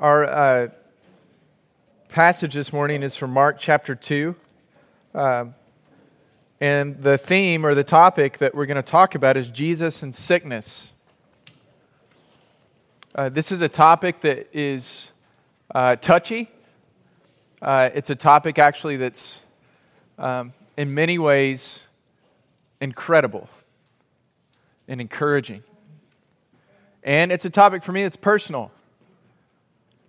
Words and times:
Our 0.00 0.26
uh, 0.26 0.68
passage 2.08 2.54
this 2.54 2.72
morning 2.72 3.02
is 3.02 3.16
from 3.16 3.32
Mark 3.32 3.58
chapter 3.58 3.96
2. 3.96 4.36
Um, 5.12 5.56
and 6.60 7.02
the 7.02 7.18
theme 7.18 7.66
or 7.66 7.74
the 7.74 7.82
topic 7.82 8.38
that 8.38 8.54
we're 8.54 8.66
going 8.66 8.76
to 8.76 8.82
talk 8.82 9.16
about 9.16 9.36
is 9.36 9.50
Jesus 9.50 10.04
and 10.04 10.14
sickness. 10.14 10.94
Uh, 13.12 13.28
this 13.28 13.50
is 13.50 13.60
a 13.60 13.68
topic 13.68 14.20
that 14.20 14.48
is 14.56 15.10
uh, 15.74 15.96
touchy. 15.96 16.48
Uh, 17.60 17.90
it's 17.92 18.10
a 18.10 18.14
topic 18.14 18.60
actually 18.60 18.98
that's 18.98 19.42
um, 20.16 20.52
in 20.76 20.94
many 20.94 21.18
ways 21.18 21.88
incredible 22.80 23.48
and 24.86 25.00
encouraging. 25.00 25.64
And 27.02 27.32
it's 27.32 27.44
a 27.44 27.50
topic 27.50 27.82
for 27.82 27.90
me 27.90 28.04
that's 28.04 28.16
personal. 28.16 28.70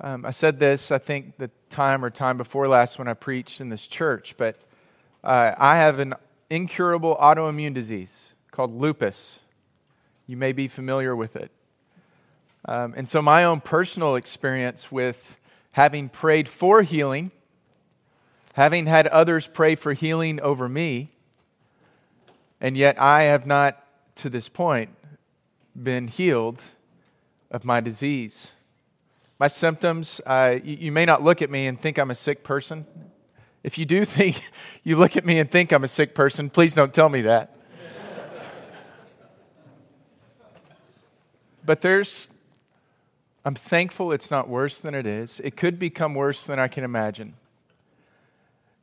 Um, 0.01 0.25
I 0.25 0.31
said 0.31 0.59
this, 0.59 0.91
I 0.91 0.97
think, 0.97 1.37
the 1.37 1.49
time 1.69 2.05
or 2.05 2.09
time 2.09 2.37
before 2.37 2.69
last 2.69 2.97
when 2.97 3.09
I 3.09 3.13
preached 3.13 3.59
in 3.59 3.67
this 3.67 3.85
church, 3.85 4.35
but 4.37 4.55
uh, 5.23 5.53
I 5.57 5.77
have 5.77 5.99
an 5.99 6.13
incurable 6.49 7.17
autoimmune 7.17 7.73
disease 7.73 8.35
called 8.51 8.71
lupus. 8.71 9.41
You 10.25 10.37
may 10.37 10.53
be 10.53 10.69
familiar 10.69 11.15
with 11.15 11.35
it. 11.35 11.51
Um, 12.65 12.93
and 12.95 13.09
so, 13.09 13.21
my 13.21 13.43
own 13.43 13.59
personal 13.59 14.15
experience 14.15 14.89
with 14.89 15.37
having 15.73 16.07
prayed 16.07 16.47
for 16.47 16.81
healing, 16.81 17.31
having 18.53 18.85
had 18.85 19.07
others 19.07 19.47
pray 19.47 19.75
for 19.75 19.91
healing 19.91 20.39
over 20.39 20.69
me, 20.69 21.09
and 22.61 22.77
yet 22.77 22.99
I 23.01 23.23
have 23.23 23.45
not, 23.45 23.83
to 24.15 24.29
this 24.29 24.47
point, 24.47 24.91
been 25.81 26.07
healed 26.07 26.61
of 27.51 27.65
my 27.65 27.81
disease. 27.81 28.53
My 29.39 29.47
symptoms, 29.47 30.19
uh, 30.25 30.57
you, 30.61 30.75
you 30.75 30.91
may 30.91 31.05
not 31.05 31.23
look 31.23 31.41
at 31.41 31.49
me 31.49 31.67
and 31.67 31.79
think 31.79 31.97
I'm 31.97 32.11
a 32.11 32.15
sick 32.15 32.43
person. 32.43 32.85
If 33.63 33.77
you 33.77 33.85
do 33.85 34.03
think 34.17 34.43
you 34.83 34.97
look 34.97 35.15
at 35.15 35.25
me 35.25 35.39
and 35.39 35.49
think 35.49 35.71
I'm 35.71 35.85
a 35.85 35.87
sick 35.87 36.13
person, 36.13 36.49
please 36.49 36.75
don't 36.75 36.93
tell 36.93 37.07
me 37.07 37.21
that. 37.21 37.55
but 41.65 41.81
there's, 41.81 42.27
I'm 43.45 43.55
thankful 43.55 44.11
it's 44.11 44.29
not 44.29 44.49
worse 44.49 44.81
than 44.81 44.93
it 44.93 45.07
is. 45.07 45.39
It 45.41 45.55
could 45.55 45.79
become 45.79 46.15
worse 46.15 46.45
than 46.45 46.59
I 46.59 46.67
can 46.67 46.83
imagine. 46.83 47.35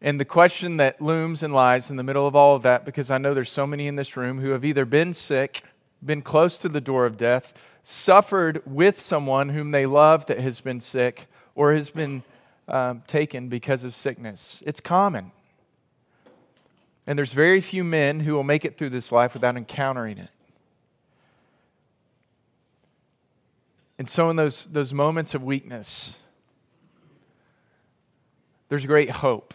And 0.01 0.19
the 0.19 0.25
question 0.25 0.79
that 0.79 1.03
looms 1.03 1.43
and 1.43 1.53
lies 1.53 1.91
in 1.91 1.97
the 1.97 2.03
middle 2.03 2.27
of 2.27 2.35
all 2.35 2.55
of 2.55 2.63
that, 2.63 2.85
because 2.85 3.11
I 3.11 3.19
know 3.19 3.35
there's 3.35 3.51
so 3.51 3.67
many 3.67 3.89
in 3.89 3.97
this 3.97 4.17
room 4.17 4.41
who 4.41 4.51
have 4.51 4.65
either 4.65 4.85
been 4.85 5.13
sick, 5.13 5.65
been 6.05 6.23
close 6.23 6.59
to 6.61 6.69
the 6.69 6.81
door 6.81 7.05
of 7.05 7.17
death, 7.17 7.53
suffered 7.89 8.61
with 8.67 9.01
someone 9.01 9.51
whom 9.51 9.71
they 9.71 9.87
love 9.87 10.27
that 10.27 10.41
has 10.41 10.61
been 10.61 10.81
sick, 10.81 11.29
or 11.55 11.73
has 11.73 11.89
been 11.89 12.25
um, 12.67 13.01
taken 13.07 13.49
because 13.49 13.85
of 13.85 13.95
sickness. 13.95 14.61
It's 14.67 14.81
common. 14.81 15.31
And 17.07 17.17
there's 17.17 17.33
very 17.33 17.61
few 17.61 17.85
men 17.85 18.19
who 18.19 18.35
will 18.35 18.43
make 18.43 18.65
it 18.65 18.77
through 18.77 18.91
this 18.91 19.13
life 19.13 19.35
without 19.35 19.57
encountering 19.57 20.19
it. 20.19 20.31
And 24.01 24.09
so, 24.09 24.31
in 24.31 24.37
those, 24.37 24.65
those 24.65 24.93
moments 24.93 25.37
of 25.37 25.45
weakness, 25.45 26.19
there's 28.69 28.85
great 28.85 29.11
hope. 29.11 29.55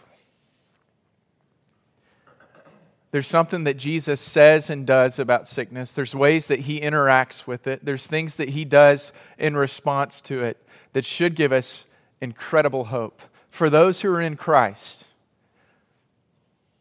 There's 3.12 3.26
something 3.26 3.64
that 3.64 3.76
Jesus 3.76 4.22
says 4.22 4.70
and 4.70 4.86
does 4.86 5.18
about 5.18 5.46
sickness. 5.46 5.92
There's 5.92 6.14
ways 6.14 6.48
that 6.48 6.60
he 6.60 6.80
interacts 6.80 7.46
with 7.46 7.66
it. 7.66 7.84
There's 7.84 8.06
things 8.06 8.36
that 8.36 8.48
he 8.48 8.64
does 8.64 9.12
in 9.38 9.54
response 9.54 10.22
to 10.22 10.42
it 10.42 10.56
that 10.94 11.04
should 11.04 11.36
give 11.36 11.52
us 11.52 11.86
incredible 12.22 12.84
hope. 12.84 13.20
For 13.50 13.68
those 13.68 14.00
who 14.00 14.10
are 14.10 14.20
in 14.20 14.36
Christ, 14.36 15.06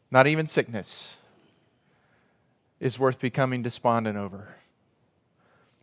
not 0.09 0.25
even 0.25 0.47
sickness 0.47 1.19
is 2.79 2.97
worth 2.97 3.19
becoming 3.19 3.61
despondent 3.61 4.17
over. 4.17 4.55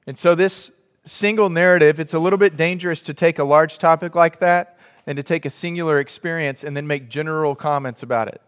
And 0.06 0.16
so, 0.16 0.34
this 0.34 0.70
single 1.04 1.50
narrative, 1.50 2.00
it's 2.00 2.14
a 2.14 2.19
little 2.19 2.38
bit 2.38 2.56
dangerous 2.56 3.03
to 3.04 3.14
take 3.14 3.38
a 3.38 3.44
large 3.44 3.76
topic 3.76 4.14
like 4.14 4.38
that 4.38 4.78
and 5.06 5.16
to 5.16 5.22
take 5.22 5.44
a 5.44 5.50
singular 5.50 5.98
experience 5.98 6.64
and 6.64 6.75
then 6.75 6.87
make 6.87 7.10
general 7.10 7.54
comments 7.54 8.03
about 8.03 8.28
it. 8.28 8.41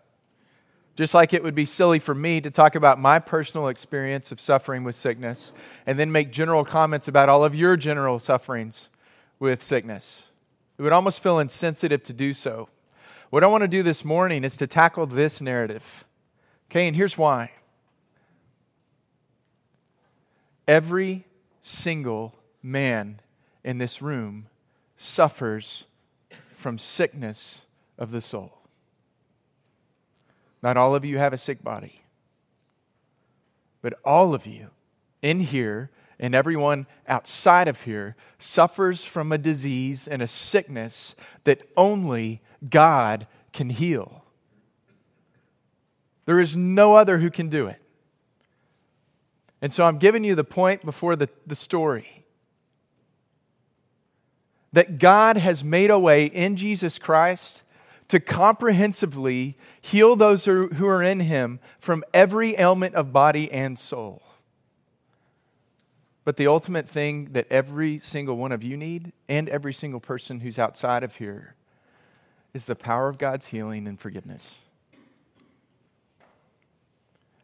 Just 1.00 1.14
like 1.14 1.32
it 1.32 1.42
would 1.42 1.54
be 1.54 1.64
silly 1.64 1.98
for 1.98 2.14
me 2.14 2.42
to 2.42 2.50
talk 2.50 2.74
about 2.74 3.00
my 3.00 3.18
personal 3.18 3.68
experience 3.68 4.32
of 4.32 4.38
suffering 4.38 4.84
with 4.84 4.94
sickness 4.94 5.54
and 5.86 5.98
then 5.98 6.12
make 6.12 6.30
general 6.30 6.62
comments 6.62 7.08
about 7.08 7.30
all 7.30 7.42
of 7.42 7.54
your 7.54 7.74
general 7.78 8.18
sufferings 8.18 8.90
with 9.38 9.62
sickness. 9.62 10.30
It 10.76 10.82
would 10.82 10.92
almost 10.92 11.22
feel 11.22 11.38
insensitive 11.38 12.02
to 12.02 12.12
do 12.12 12.34
so. 12.34 12.68
What 13.30 13.42
I 13.42 13.46
want 13.46 13.62
to 13.62 13.68
do 13.68 13.82
this 13.82 14.04
morning 14.04 14.44
is 14.44 14.58
to 14.58 14.66
tackle 14.66 15.06
this 15.06 15.40
narrative. 15.40 16.04
Okay, 16.70 16.86
and 16.86 16.94
here's 16.94 17.16
why. 17.16 17.52
Every 20.68 21.24
single 21.62 22.34
man 22.62 23.22
in 23.64 23.78
this 23.78 24.02
room 24.02 24.48
suffers 24.98 25.86
from 26.52 26.76
sickness 26.76 27.64
of 27.96 28.10
the 28.10 28.20
soul. 28.20 28.59
Not 30.62 30.76
all 30.76 30.94
of 30.94 31.04
you 31.04 31.18
have 31.18 31.32
a 31.32 31.38
sick 31.38 31.62
body, 31.62 32.02
but 33.82 33.94
all 34.04 34.34
of 34.34 34.46
you 34.46 34.68
in 35.22 35.40
here 35.40 35.90
and 36.18 36.34
everyone 36.34 36.86
outside 37.08 37.66
of 37.66 37.82
here 37.82 38.14
suffers 38.38 39.04
from 39.04 39.32
a 39.32 39.38
disease 39.38 40.06
and 40.06 40.20
a 40.20 40.28
sickness 40.28 41.14
that 41.44 41.62
only 41.76 42.42
God 42.68 43.26
can 43.52 43.70
heal. 43.70 44.24
There 46.26 46.38
is 46.38 46.56
no 46.56 46.94
other 46.94 47.18
who 47.18 47.30
can 47.30 47.48
do 47.48 47.66
it. 47.66 47.80
And 49.62 49.72
so 49.72 49.84
I'm 49.84 49.98
giving 49.98 50.24
you 50.24 50.34
the 50.34 50.44
point 50.44 50.84
before 50.84 51.16
the, 51.16 51.28
the 51.46 51.54
story 51.54 52.24
that 54.72 54.98
God 54.98 55.36
has 55.36 55.64
made 55.64 55.90
a 55.90 55.98
way 55.98 56.26
in 56.26 56.56
Jesus 56.56 56.98
Christ 56.98 57.62
to 58.10 58.18
comprehensively 58.18 59.56
heal 59.80 60.16
those 60.16 60.44
who 60.44 60.86
are 60.86 61.00
in 61.00 61.20
Him 61.20 61.60
from 61.80 62.02
every 62.12 62.58
ailment 62.58 62.96
of 62.96 63.12
body 63.12 63.50
and 63.52 63.78
soul. 63.78 64.20
But 66.24 66.36
the 66.36 66.48
ultimate 66.48 66.88
thing 66.88 67.26
that 67.34 67.46
every 67.50 67.98
single 67.98 68.36
one 68.36 68.50
of 68.50 68.64
you 68.64 68.76
need, 68.76 69.12
and 69.28 69.48
every 69.48 69.72
single 69.72 70.00
person 70.00 70.40
who's 70.40 70.58
outside 70.58 71.04
of 71.04 71.14
here, 71.14 71.54
is 72.52 72.66
the 72.66 72.74
power 72.74 73.08
of 73.08 73.16
God's 73.16 73.46
healing 73.46 73.86
and 73.86 73.98
forgiveness. 73.98 74.58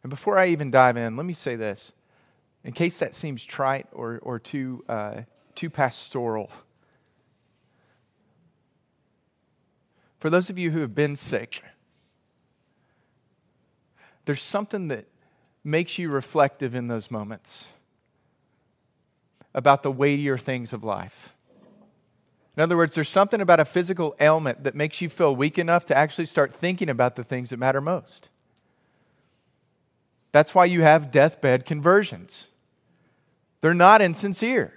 And 0.03 0.09
before 0.09 0.37
I 0.37 0.47
even 0.47 0.69
dive 0.69 0.97
in, 0.97 1.15
let 1.15 1.25
me 1.25 1.31
say 1.31 1.55
this. 1.55 1.93
In 2.65 2.73
case 2.73 2.99
that 2.99 3.13
seems 3.13 3.45
trite 3.45 3.87
or, 3.93 4.19
or 4.21 4.37
too, 4.37 4.83
uh, 4.89 5.21
too 5.55 5.69
pastoral, 5.69 6.51
for 10.19 10.29
those 10.29 10.49
of 10.49 10.57
you 10.57 10.71
who 10.71 10.81
have 10.81 10.95
been 10.95 11.15
sick, 11.15 11.61
there's 14.25 14.41
something 14.41 14.87
that 14.89 15.05
makes 15.63 15.97
you 15.97 16.09
reflective 16.09 16.75
in 16.75 16.87
those 16.87 17.11
moments 17.11 17.71
about 19.53 19.83
the 19.83 19.91
weightier 19.91 20.37
things 20.37 20.73
of 20.73 20.83
life. 20.83 21.33
In 22.55 22.63
other 22.63 22.75
words, 22.75 22.95
there's 22.95 23.09
something 23.09 23.39
about 23.39 23.59
a 23.59 23.65
physical 23.65 24.15
ailment 24.19 24.63
that 24.63 24.73
makes 24.73 24.99
you 24.99 25.09
feel 25.09 25.35
weak 25.35 25.59
enough 25.59 25.85
to 25.85 25.97
actually 25.97 26.25
start 26.25 26.53
thinking 26.53 26.89
about 26.89 27.15
the 27.15 27.23
things 27.23 27.51
that 27.51 27.57
matter 27.57 27.81
most. 27.81 28.29
That's 30.31 30.55
why 30.55 30.65
you 30.65 30.81
have 30.81 31.11
deathbed 31.11 31.65
conversions. 31.65 32.49
They're 33.61 33.73
not 33.73 34.01
insincere. 34.01 34.73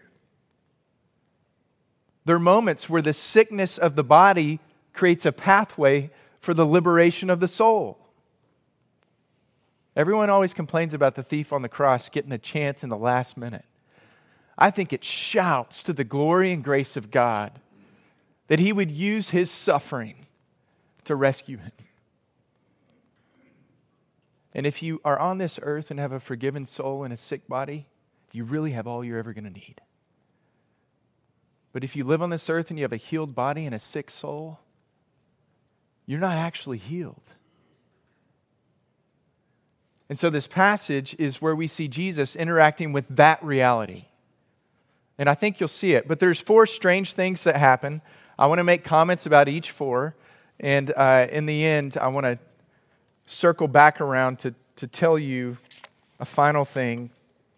They're 2.25 2.39
moments 2.39 2.89
where 2.89 3.03
the 3.03 3.13
sickness 3.13 3.79
of 3.79 3.97
the 3.97 4.05
body 4.05 4.61
creates 5.01 5.25
a 5.25 5.33
pathway 5.33 6.11
for 6.41 6.53
the 6.53 6.67
liberation 6.67 7.31
of 7.31 7.41
the 7.41 7.49
soul. 7.49 7.97
Everyone 9.97 10.29
always 10.29 10.53
complains 10.53 10.93
about 10.93 11.15
the 11.15 11.23
thief 11.23 11.55
on 11.55 11.63
the 11.63 11.71
cross 11.71 12.11
getting 12.11 12.33
a 12.33 12.37
chance 12.37 12.85
in 12.85 12.91
the 12.91 12.99
last 12.99 13.39
minute. 13.39 13.65
I 14.59 14.71
think 14.71 14.93
it 14.93 15.03
shouts 15.03 15.83
to 15.85 15.95
the 15.95 16.05
glory 16.05 16.53
and 16.53 16.63
grace 16.63 16.99
of 16.99 17.11
God 17.11 17.61
that 18.49 18.59
He 18.59 18.75
would 18.75 18.91
use 18.91 19.31
His 19.31 19.51
suffering 19.51 20.27
to 21.05 21.17
rescue 21.17 21.57
him. 21.57 21.73
And 24.53 24.67
if 24.67 24.83
you 24.83 25.01
are 25.03 25.19
on 25.19 25.39
this 25.39 25.59
earth 25.63 25.91
and 25.91 25.99
have 25.99 26.13
a 26.13 26.21
forgiven 26.21 26.67
soul 26.67 27.05
and 27.05 27.13
a 27.15 27.17
sick 27.17 27.49
body, 27.49 27.87
you 28.33 28.45
really 28.45 28.73
have 28.73 28.87
all 28.87 29.03
you're 29.03 29.19
ever 29.19 29.33
going 29.33 29.45
to 29.45 29.51
need. 29.51 29.81
But 31.73 31.85
if 31.85 31.97
you 31.97 32.05
live 32.05 32.21
on 32.21 32.29
this 32.29 32.51
earth 32.51 32.69
and 32.69 32.79
you 32.79 32.85
have 32.85 32.93
a 32.93 32.99
healed 32.99 33.35
body 33.35 33.65
and 33.65 33.75
a 33.75 33.79
sick 33.79 34.11
soul, 34.11 34.59
you're 36.11 36.19
not 36.19 36.37
actually 36.37 36.79
healed. 36.79 37.23
And 40.09 40.19
so, 40.19 40.29
this 40.29 40.49
passage 40.49 41.15
is 41.21 41.41
where 41.41 41.55
we 41.55 41.69
see 41.69 41.87
Jesus 41.87 42.35
interacting 42.35 42.93
with 42.93 43.07
that 43.11 43.41
reality. 43.45 44.07
And 45.19 45.29
I 45.29 45.35
think 45.35 45.61
you'll 45.61 45.69
see 45.69 45.93
it. 45.93 46.09
But 46.09 46.19
there's 46.19 46.41
four 46.41 46.67
strange 46.67 47.15
things 47.15 47.45
that 47.45 47.55
happen. 47.55 48.03
I 48.37 48.47
want 48.47 48.59
to 48.59 48.65
make 48.65 48.83
comments 48.83 49.25
about 49.25 49.47
each 49.49 49.71
four. 49.71 50.17
And 50.59 50.93
uh, 50.97 51.29
in 51.31 51.47
the 51.47 51.65
end, 51.65 51.97
I 51.97 52.09
want 52.09 52.25
to 52.25 52.41
circle 53.27 53.69
back 53.69 54.01
around 54.01 54.41
to, 54.41 54.53
to 54.77 54.89
tell 54.89 55.17
you 55.17 55.59
a 56.19 56.25
final 56.25 56.65
thing, 56.65 57.11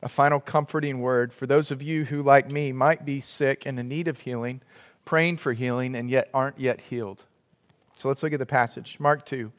a 0.03 0.11
final 0.11 0.41
comforting 0.41 1.01
word 1.01 1.33
for 1.33 1.47
those 1.47 1.71
of 1.71 1.81
you 1.81 2.05
who, 2.05 2.23
like 2.23 2.51
me, 2.51 2.71
might 2.71 3.07
be 3.07 3.19
sick 3.19 3.65
and 3.65 3.81
in 3.81 3.89
need 3.89 4.09
of 4.09 4.21
healing, 4.21 4.61
praying 5.07 5.39
for 5.39 5.55
healing, 5.55 5.95
and 5.95 6.11
yet 6.11 6.29
aren't 6.35 6.61
yet 6.61 6.83
healed. 6.83 7.25
So 8.03 8.09
let's 8.09 8.21
look 8.25 8.33
at 8.33 8.41
the 8.41 8.47
passage. 8.47 8.99
Mark 8.99 9.25
2. 9.25 9.53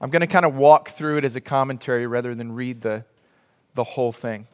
I'm 0.00 0.08
going 0.08 0.20
to 0.20 0.26
kind 0.26 0.46
of 0.46 0.54
walk 0.54 0.88
through 0.88 1.18
it 1.18 1.24
as 1.26 1.36
a 1.36 1.40
commentary 1.42 2.06
rather 2.06 2.34
than 2.34 2.52
read 2.52 2.80
the, 2.80 3.04
the 3.74 3.84
whole 3.84 4.10
thing. 4.10 4.46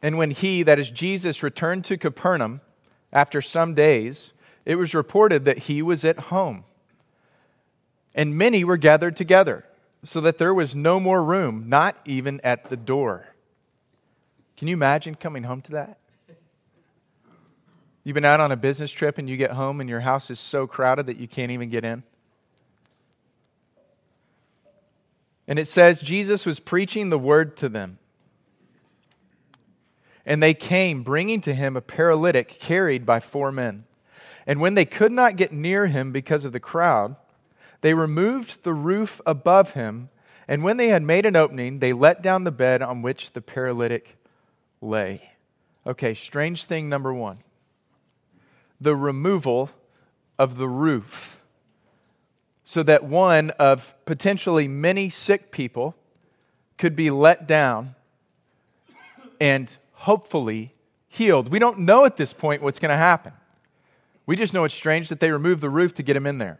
And 0.00 0.16
when 0.16 0.30
he, 0.30 0.62
that 0.62 0.78
is 0.78 0.90
Jesus, 0.90 1.42
returned 1.42 1.84
to 1.84 1.98
Capernaum 1.98 2.62
after 3.12 3.42
some 3.42 3.74
days, 3.74 4.32
it 4.64 4.76
was 4.76 4.94
reported 4.94 5.44
that 5.44 5.58
he 5.58 5.82
was 5.82 6.02
at 6.02 6.18
home. 6.18 6.64
And 8.14 8.38
many 8.38 8.64
were 8.64 8.78
gathered 8.78 9.16
together, 9.16 9.66
so 10.02 10.22
that 10.22 10.38
there 10.38 10.54
was 10.54 10.74
no 10.74 10.98
more 10.98 11.22
room, 11.22 11.66
not 11.68 11.98
even 12.06 12.40
at 12.42 12.70
the 12.70 12.76
door. 12.78 13.34
Can 14.56 14.66
you 14.66 14.72
imagine 14.72 15.14
coming 15.14 15.42
home 15.42 15.60
to 15.60 15.72
that? 15.72 15.98
You've 18.04 18.14
been 18.14 18.26
out 18.26 18.40
on 18.40 18.52
a 18.52 18.56
business 18.56 18.90
trip 18.90 19.16
and 19.16 19.28
you 19.28 19.38
get 19.38 19.52
home 19.52 19.80
and 19.80 19.88
your 19.88 20.00
house 20.00 20.30
is 20.30 20.38
so 20.38 20.66
crowded 20.66 21.06
that 21.06 21.16
you 21.16 21.26
can't 21.26 21.50
even 21.50 21.70
get 21.70 21.84
in. 21.84 22.02
And 25.48 25.58
it 25.58 25.66
says 25.66 26.00
Jesus 26.00 26.44
was 26.44 26.60
preaching 26.60 27.08
the 27.08 27.18
word 27.18 27.56
to 27.58 27.68
them. 27.68 27.98
And 30.26 30.42
they 30.42 30.54
came, 30.54 31.02
bringing 31.02 31.40
to 31.42 31.54
him 31.54 31.76
a 31.76 31.82
paralytic 31.82 32.48
carried 32.48 33.04
by 33.04 33.20
four 33.20 33.50
men. 33.52 33.84
And 34.46 34.60
when 34.60 34.74
they 34.74 34.84
could 34.84 35.12
not 35.12 35.36
get 35.36 35.52
near 35.52 35.86
him 35.86 36.12
because 36.12 36.44
of 36.44 36.52
the 36.52 36.60
crowd, 36.60 37.16
they 37.80 37.94
removed 37.94 38.64
the 38.64 38.72
roof 38.74 39.20
above 39.26 39.72
him. 39.72 40.10
And 40.46 40.62
when 40.62 40.76
they 40.76 40.88
had 40.88 41.02
made 41.02 41.26
an 41.26 41.36
opening, 41.36 41.78
they 41.78 41.92
let 41.94 42.22
down 42.22 42.44
the 42.44 42.50
bed 42.50 42.82
on 42.82 43.02
which 43.02 43.32
the 43.32 43.40
paralytic 43.40 44.16
lay. 44.80 45.30
Okay, 45.86 46.14
strange 46.14 46.64
thing 46.64 46.88
number 46.88 47.12
one 47.12 47.38
the 48.80 48.96
removal 48.96 49.70
of 50.38 50.56
the 50.56 50.68
roof 50.68 51.40
so 52.64 52.82
that 52.82 53.04
one 53.04 53.50
of 53.50 53.94
potentially 54.06 54.66
many 54.66 55.08
sick 55.08 55.50
people 55.50 55.94
could 56.78 56.96
be 56.96 57.10
let 57.10 57.46
down 57.46 57.94
and 59.40 59.76
hopefully 59.92 60.74
healed. 61.06 61.48
We 61.48 61.58
don't 61.58 61.80
know 61.80 62.04
at 62.04 62.16
this 62.16 62.32
point 62.32 62.62
what's 62.62 62.78
going 62.78 62.90
to 62.90 62.96
happen. 62.96 63.32
We 64.26 64.36
just 64.36 64.54
know 64.54 64.64
it's 64.64 64.74
strange 64.74 65.10
that 65.10 65.20
they 65.20 65.30
removed 65.30 65.60
the 65.60 65.70
roof 65.70 65.94
to 65.94 66.02
get 66.02 66.16
him 66.16 66.26
in 66.26 66.38
there. 66.38 66.58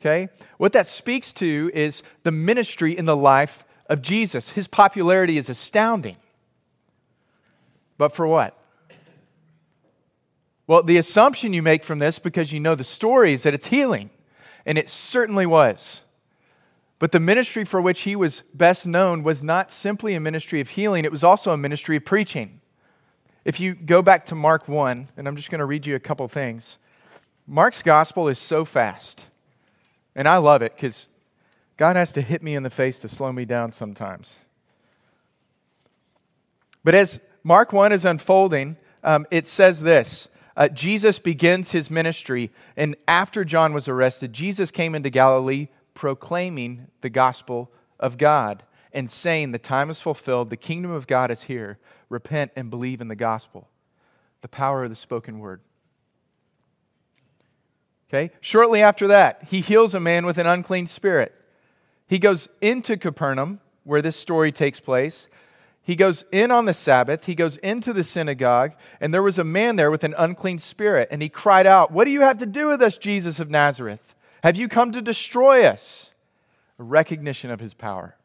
Okay? 0.00 0.28
What 0.58 0.72
that 0.72 0.86
speaks 0.86 1.32
to 1.34 1.70
is 1.72 2.02
the 2.24 2.32
ministry 2.32 2.96
in 2.96 3.04
the 3.04 3.16
life 3.16 3.64
of 3.86 4.02
Jesus. 4.02 4.50
His 4.50 4.66
popularity 4.66 5.38
is 5.38 5.48
astounding. 5.48 6.16
But 7.96 8.12
for 8.12 8.26
what? 8.26 8.57
Well, 10.68 10.82
the 10.82 10.98
assumption 10.98 11.54
you 11.54 11.62
make 11.62 11.82
from 11.82 11.98
this, 11.98 12.20
because 12.20 12.52
you 12.52 12.60
know 12.60 12.74
the 12.74 12.84
story, 12.84 13.32
is 13.32 13.42
that 13.42 13.54
it's 13.54 13.66
healing. 13.66 14.10
And 14.66 14.76
it 14.76 14.90
certainly 14.90 15.46
was. 15.46 16.04
But 16.98 17.10
the 17.10 17.20
ministry 17.20 17.64
for 17.64 17.80
which 17.80 18.02
he 18.02 18.14
was 18.14 18.42
best 18.52 18.86
known 18.86 19.22
was 19.22 19.42
not 19.42 19.70
simply 19.70 20.14
a 20.14 20.20
ministry 20.20 20.60
of 20.60 20.68
healing, 20.68 21.04
it 21.04 21.10
was 21.10 21.24
also 21.24 21.52
a 21.52 21.56
ministry 21.56 21.96
of 21.96 22.04
preaching. 22.04 22.60
If 23.44 23.60
you 23.60 23.74
go 23.74 24.02
back 24.02 24.26
to 24.26 24.34
Mark 24.34 24.68
1, 24.68 25.08
and 25.16 25.26
I'm 25.26 25.36
just 25.36 25.50
going 25.50 25.60
to 25.60 25.64
read 25.64 25.86
you 25.86 25.94
a 25.94 26.00
couple 26.00 26.28
things. 26.28 26.78
Mark's 27.46 27.80
gospel 27.80 28.28
is 28.28 28.38
so 28.38 28.64
fast. 28.64 29.26
And 30.14 30.28
I 30.28 30.36
love 30.36 30.60
it 30.60 30.74
because 30.74 31.08
God 31.78 31.96
has 31.96 32.12
to 32.12 32.20
hit 32.20 32.42
me 32.42 32.54
in 32.54 32.62
the 32.62 32.70
face 32.70 33.00
to 33.00 33.08
slow 33.08 33.32
me 33.32 33.46
down 33.46 33.72
sometimes. 33.72 34.36
But 36.84 36.94
as 36.94 37.20
Mark 37.42 37.72
1 37.72 37.92
is 37.92 38.04
unfolding, 38.04 38.76
um, 39.02 39.24
it 39.30 39.46
says 39.46 39.80
this 39.80 40.28
uh, 40.58 40.68
Jesus 40.68 41.20
begins 41.20 41.70
his 41.70 41.88
ministry, 41.88 42.50
and 42.76 42.96
after 43.06 43.44
John 43.44 43.72
was 43.72 43.86
arrested, 43.86 44.32
Jesus 44.32 44.72
came 44.72 44.96
into 44.96 45.08
Galilee 45.08 45.68
proclaiming 45.94 46.88
the 47.00 47.08
gospel 47.08 47.70
of 48.00 48.18
God 48.18 48.64
and 48.92 49.08
saying, 49.08 49.52
The 49.52 49.60
time 49.60 49.88
is 49.88 50.00
fulfilled, 50.00 50.50
the 50.50 50.56
kingdom 50.56 50.90
of 50.90 51.06
God 51.06 51.30
is 51.30 51.44
here. 51.44 51.78
Repent 52.08 52.50
and 52.56 52.70
believe 52.70 53.00
in 53.00 53.06
the 53.06 53.14
gospel. 53.14 53.68
The 54.40 54.48
power 54.48 54.82
of 54.82 54.90
the 54.90 54.96
spoken 54.96 55.38
word. 55.38 55.60
Okay? 58.08 58.32
Shortly 58.40 58.82
after 58.82 59.06
that, 59.06 59.44
he 59.44 59.60
heals 59.60 59.94
a 59.94 60.00
man 60.00 60.26
with 60.26 60.38
an 60.38 60.46
unclean 60.46 60.86
spirit. 60.86 61.34
He 62.08 62.18
goes 62.18 62.48
into 62.60 62.96
Capernaum, 62.96 63.60
where 63.84 64.02
this 64.02 64.16
story 64.16 64.50
takes 64.50 64.80
place, 64.80 65.28
he 65.88 65.96
goes 65.96 66.26
in 66.30 66.50
on 66.50 66.66
the 66.66 66.74
Sabbath, 66.74 67.24
he 67.24 67.34
goes 67.34 67.56
into 67.56 67.94
the 67.94 68.04
synagogue, 68.04 68.74
and 69.00 69.14
there 69.14 69.22
was 69.22 69.38
a 69.38 69.42
man 69.42 69.76
there 69.76 69.90
with 69.90 70.04
an 70.04 70.14
unclean 70.18 70.58
spirit, 70.58 71.08
and 71.10 71.22
he 71.22 71.30
cried 71.30 71.66
out, 71.66 71.90
What 71.90 72.04
do 72.04 72.10
you 72.10 72.20
have 72.20 72.36
to 72.38 72.46
do 72.46 72.66
with 72.66 72.82
us, 72.82 72.98
Jesus 72.98 73.40
of 73.40 73.48
Nazareth? 73.48 74.14
Have 74.44 74.58
you 74.58 74.68
come 74.68 74.92
to 74.92 75.00
destroy 75.00 75.64
us? 75.64 76.12
A 76.78 76.82
recognition 76.82 77.50
of 77.50 77.58
his 77.58 77.72
power. 77.72 78.16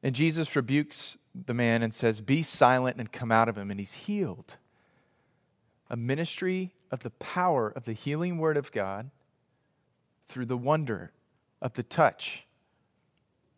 And 0.00 0.14
Jesus 0.14 0.54
rebukes 0.54 1.18
the 1.34 1.54
man 1.54 1.82
and 1.82 1.92
says, 1.92 2.20
Be 2.20 2.42
silent 2.42 2.98
and 2.98 3.10
come 3.10 3.32
out 3.32 3.48
of 3.48 3.58
him, 3.58 3.72
and 3.72 3.80
he's 3.80 3.94
healed. 3.94 4.54
A 5.90 5.96
ministry 5.96 6.72
of 6.92 7.00
the 7.00 7.10
power 7.10 7.68
of 7.68 7.82
the 7.82 7.94
healing 7.94 8.38
word 8.38 8.56
of 8.56 8.70
God 8.70 9.10
through 10.28 10.46
the 10.46 10.56
wonder 10.56 11.10
of 11.60 11.72
the 11.72 11.82
touch 11.82 12.46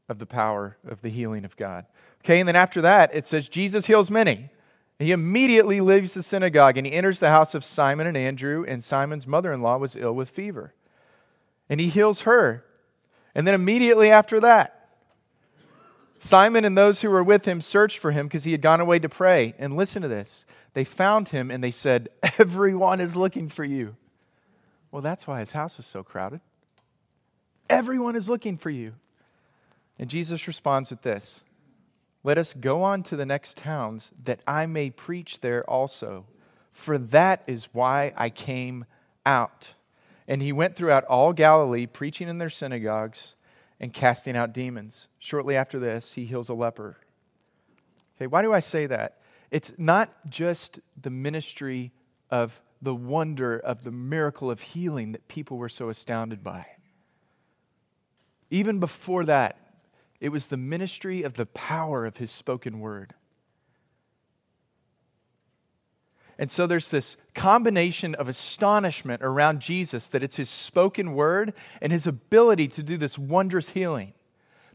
of 0.08 0.18
the 0.18 0.26
power 0.26 0.76
of 0.86 1.02
the 1.02 1.08
healing 1.08 1.44
of 1.44 1.56
God. 1.56 1.86
Okay, 2.24 2.40
and 2.40 2.48
then 2.48 2.56
after 2.56 2.80
that, 2.82 3.14
it 3.14 3.26
says 3.26 3.48
Jesus 3.48 3.86
heals 3.86 4.10
many. 4.10 4.50
He 4.98 5.12
immediately 5.12 5.80
leaves 5.80 6.14
the 6.14 6.22
synagogue 6.22 6.78
and 6.78 6.86
he 6.86 6.92
enters 6.92 7.20
the 7.20 7.30
house 7.30 7.54
of 7.54 7.64
Simon 7.64 8.06
and 8.06 8.16
Andrew, 8.16 8.64
and 8.66 8.82
Simon's 8.82 9.26
mother 9.26 9.52
in 9.52 9.60
law 9.60 9.76
was 9.76 9.96
ill 9.96 10.14
with 10.14 10.30
fever. 10.30 10.72
And 11.68 11.80
he 11.80 11.88
heals 11.88 12.22
her. 12.22 12.64
And 13.34 13.46
then 13.46 13.54
immediately 13.54 14.10
after 14.10 14.40
that, 14.40 14.88
Simon 16.18 16.64
and 16.64 16.78
those 16.78 17.00
who 17.00 17.10
were 17.10 17.24
with 17.24 17.44
him 17.44 17.60
searched 17.60 17.98
for 17.98 18.12
him 18.12 18.26
because 18.26 18.44
he 18.44 18.52
had 18.52 18.62
gone 18.62 18.80
away 18.80 18.98
to 18.98 19.08
pray. 19.08 19.54
And 19.58 19.76
listen 19.76 20.02
to 20.02 20.08
this 20.08 20.44
they 20.74 20.84
found 20.84 21.28
him 21.28 21.50
and 21.50 21.62
they 21.62 21.70
said, 21.70 22.08
Everyone 22.38 23.00
is 23.00 23.16
looking 23.16 23.48
for 23.48 23.64
you. 23.64 23.96
Well, 24.90 25.02
that's 25.02 25.26
why 25.26 25.40
his 25.40 25.52
house 25.52 25.76
was 25.76 25.86
so 25.86 26.02
crowded. 26.02 26.40
Everyone 27.68 28.14
is 28.16 28.28
looking 28.28 28.56
for 28.56 28.70
you. 28.70 28.94
And 29.98 30.10
Jesus 30.10 30.46
responds 30.46 30.90
with 30.90 31.02
this 31.02 31.44
Let 32.22 32.38
us 32.38 32.54
go 32.54 32.82
on 32.82 33.02
to 33.04 33.16
the 33.16 33.26
next 33.26 33.56
towns, 33.56 34.12
that 34.24 34.40
I 34.46 34.66
may 34.66 34.90
preach 34.90 35.40
there 35.40 35.68
also, 35.68 36.26
for 36.72 36.98
that 36.98 37.42
is 37.46 37.68
why 37.72 38.12
I 38.16 38.30
came 38.30 38.84
out. 39.24 39.74
And 40.26 40.40
he 40.40 40.52
went 40.52 40.74
throughout 40.74 41.04
all 41.04 41.32
Galilee, 41.32 41.86
preaching 41.86 42.28
in 42.28 42.38
their 42.38 42.50
synagogues 42.50 43.36
and 43.78 43.92
casting 43.92 44.36
out 44.36 44.54
demons. 44.54 45.08
Shortly 45.18 45.56
after 45.56 45.78
this, 45.78 46.14
he 46.14 46.24
heals 46.24 46.48
a 46.48 46.54
leper. 46.54 46.96
Okay, 48.16 48.26
why 48.26 48.42
do 48.42 48.52
I 48.52 48.60
say 48.60 48.86
that? 48.86 49.18
It's 49.50 49.72
not 49.76 50.10
just 50.28 50.80
the 51.00 51.10
ministry 51.10 51.92
of 52.30 52.60
the 52.80 52.94
wonder 52.94 53.58
of 53.58 53.84
the 53.84 53.90
miracle 53.90 54.50
of 54.50 54.60
healing 54.60 55.12
that 55.12 55.28
people 55.28 55.58
were 55.58 55.68
so 55.68 55.88
astounded 55.88 56.42
by. 56.42 56.66
Even 58.50 58.78
before 58.78 59.24
that, 59.24 59.58
it 60.20 60.30
was 60.30 60.48
the 60.48 60.56
ministry 60.56 61.22
of 61.22 61.34
the 61.34 61.46
power 61.46 62.06
of 62.06 62.16
his 62.16 62.30
spoken 62.30 62.80
word. 62.80 63.14
And 66.38 66.50
so 66.50 66.66
there's 66.66 66.90
this 66.90 67.16
combination 67.34 68.14
of 68.16 68.28
astonishment 68.28 69.22
around 69.22 69.60
Jesus 69.60 70.08
that 70.08 70.22
it's 70.22 70.36
his 70.36 70.50
spoken 70.50 71.14
word 71.14 71.54
and 71.80 71.92
his 71.92 72.06
ability 72.06 72.68
to 72.68 72.82
do 72.82 72.96
this 72.96 73.18
wondrous 73.18 73.70
healing 73.70 74.14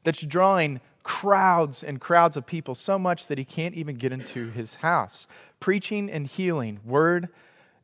that's 0.03 0.21
drawing 0.21 0.79
crowds 1.03 1.83
and 1.83 1.99
crowds 1.99 2.37
of 2.37 2.45
people 2.45 2.75
so 2.75 2.97
much 2.97 3.27
that 3.27 3.37
he 3.37 3.43
can't 3.43 3.75
even 3.75 3.95
get 3.95 4.11
into 4.11 4.49
his 4.51 4.75
house. 4.75 5.27
Preaching 5.59 6.09
and 6.09 6.27
healing, 6.27 6.79
word 6.85 7.29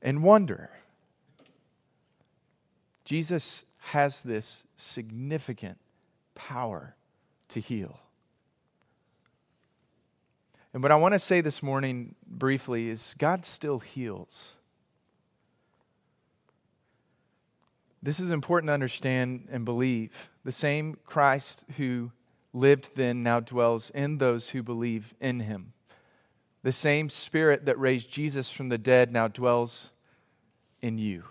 and 0.02 0.24
wonder. 0.24 0.70
Jesus 3.04 3.66
has 3.80 4.24
this 4.24 4.66
significant 4.76 5.78
power 6.34 6.96
to 7.50 7.60
heal. 7.60 8.00
And 10.74 10.84
what 10.84 10.92
I 10.92 10.96
want 10.96 11.14
to 11.14 11.20
say 11.20 11.40
this 11.40 11.64
morning 11.64 12.16
briefly 12.28 12.90
is 12.90 13.16
God 13.18 13.46
still 13.46 13.80
heals. 13.80 14.56
This 18.04 18.20
is 18.20 18.30
important 18.30 18.70
to 18.70 18.74
understand 18.74 19.48
and 19.50 19.66
believe. 19.66 20.30
The 20.44 20.52
same 20.52 20.98
Christ 21.06 21.64
who 21.78 22.12
lived 22.54 22.92
then 22.96 23.24
now 23.24 23.40
dwells 23.40 23.90
in 23.90 24.18
those 24.18 24.50
who 24.50 24.62
believe 24.62 25.16
in 25.20 25.40
him. 25.40 25.74
The 26.62 26.72
same 26.72 27.10
Spirit 27.10 27.66
that 27.66 27.80
raised 27.80 28.12
Jesus 28.12 28.52
from 28.52 28.70
the 28.70 28.78
dead 28.78 29.12
now 29.12 29.28
dwells 29.28 29.92
in 30.82 30.98
you. 30.98 31.24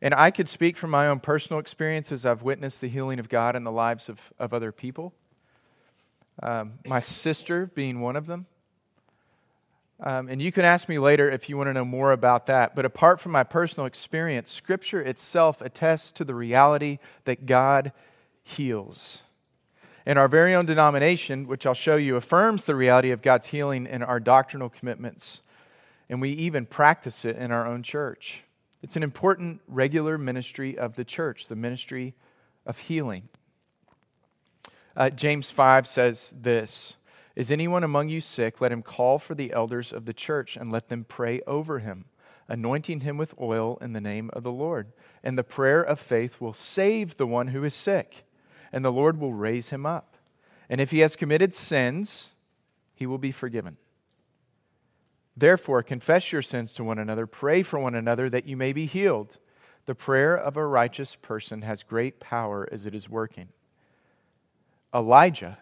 And 0.00 0.14
I 0.14 0.30
could 0.30 0.48
speak 0.48 0.76
from 0.76 0.90
my 0.90 1.08
own 1.08 1.20
personal 1.20 1.58
experience 1.58 2.12
as 2.12 2.24
I've 2.24 2.42
witnessed 2.42 2.80
the 2.80 2.88
healing 2.88 3.18
of 3.18 3.28
God 3.28 3.56
in 3.56 3.64
the 3.64 3.72
lives 3.72 4.08
of, 4.08 4.20
of 4.38 4.54
other 4.54 4.70
people. 4.70 5.12
Um, 6.42 6.74
my 6.86 7.00
sister 7.00 7.66
being 7.66 8.00
one 8.00 8.14
of 8.14 8.26
them. 8.26 8.46
Um, 10.00 10.28
and 10.28 10.40
you 10.40 10.52
can 10.52 10.64
ask 10.64 10.88
me 10.88 11.00
later 11.00 11.28
if 11.28 11.48
you 11.48 11.56
want 11.56 11.68
to 11.68 11.72
know 11.72 11.84
more 11.84 12.12
about 12.12 12.46
that. 12.46 12.76
But 12.76 12.84
apart 12.84 13.18
from 13.18 13.32
my 13.32 13.42
personal 13.42 13.86
experience, 13.86 14.50
Scripture 14.50 15.00
itself 15.00 15.60
attests 15.60 16.12
to 16.12 16.24
the 16.24 16.34
reality 16.36 16.98
that 17.24 17.46
God 17.46 17.92
heals. 18.44 19.22
And 20.06 20.18
our 20.18 20.28
very 20.28 20.54
own 20.54 20.66
denomination, 20.66 21.48
which 21.48 21.66
I'll 21.66 21.74
show 21.74 21.96
you, 21.96 22.14
affirms 22.14 22.64
the 22.64 22.76
reality 22.76 23.10
of 23.10 23.20
God's 23.20 23.46
healing 23.46 23.86
in 23.86 24.04
our 24.04 24.20
doctrinal 24.20 24.68
commitments. 24.68 25.42
And 26.08 26.20
we 26.20 26.30
even 26.30 26.64
practice 26.64 27.24
it 27.24 27.36
in 27.36 27.50
our 27.50 27.66
own 27.66 27.82
church. 27.82 28.44
It's 28.82 28.96
an 28.96 29.02
important 29.02 29.60
regular 29.66 30.18
ministry 30.18 30.78
of 30.78 30.94
the 30.94 31.04
church, 31.04 31.48
the 31.48 31.56
ministry 31.56 32.14
of 32.64 32.78
healing. 32.78 33.28
Uh, 34.96 35.10
James 35.10 35.50
5 35.50 35.86
says 35.86 36.34
this 36.40 36.96
Is 37.34 37.50
anyone 37.50 37.82
among 37.84 38.08
you 38.08 38.20
sick? 38.20 38.60
Let 38.60 38.72
him 38.72 38.82
call 38.82 39.18
for 39.18 39.34
the 39.34 39.52
elders 39.52 39.92
of 39.92 40.04
the 40.04 40.12
church 40.12 40.56
and 40.56 40.70
let 40.70 40.88
them 40.88 41.04
pray 41.08 41.40
over 41.46 41.80
him, 41.80 42.04
anointing 42.46 43.00
him 43.00 43.16
with 43.16 43.34
oil 43.40 43.78
in 43.80 43.92
the 43.92 44.00
name 44.00 44.30
of 44.32 44.44
the 44.44 44.52
Lord. 44.52 44.92
And 45.24 45.36
the 45.36 45.44
prayer 45.44 45.82
of 45.82 45.98
faith 45.98 46.40
will 46.40 46.52
save 46.52 47.16
the 47.16 47.26
one 47.26 47.48
who 47.48 47.64
is 47.64 47.74
sick, 47.74 48.24
and 48.72 48.84
the 48.84 48.92
Lord 48.92 49.18
will 49.18 49.34
raise 49.34 49.70
him 49.70 49.86
up. 49.86 50.16
And 50.68 50.80
if 50.80 50.90
he 50.90 51.00
has 51.00 51.16
committed 51.16 51.54
sins, 51.54 52.30
he 52.94 53.06
will 53.06 53.18
be 53.18 53.32
forgiven. 53.32 53.76
Therefore, 55.38 55.84
confess 55.84 56.32
your 56.32 56.42
sins 56.42 56.74
to 56.74 56.84
one 56.84 56.98
another, 56.98 57.26
pray 57.26 57.62
for 57.62 57.78
one 57.78 57.94
another 57.94 58.28
that 58.28 58.46
you 58.46 58.56
may 58.56 58.72
be 58.72 58.86
healed. 58.86 59.38
The 59.86 59.94
prayer 59.94 60.36
of 60.36 60.56
a 60.56 60.66
righteous 60.66 61.14
person 61.14 61.62
has 61.62 61.84
great 61.84 62.18
power 62.18 62.68
as 62.72 62.86
it 62.86 62.94
is 62.94 63.08
working. 63.08 63.48
Elijah 64.92 65.58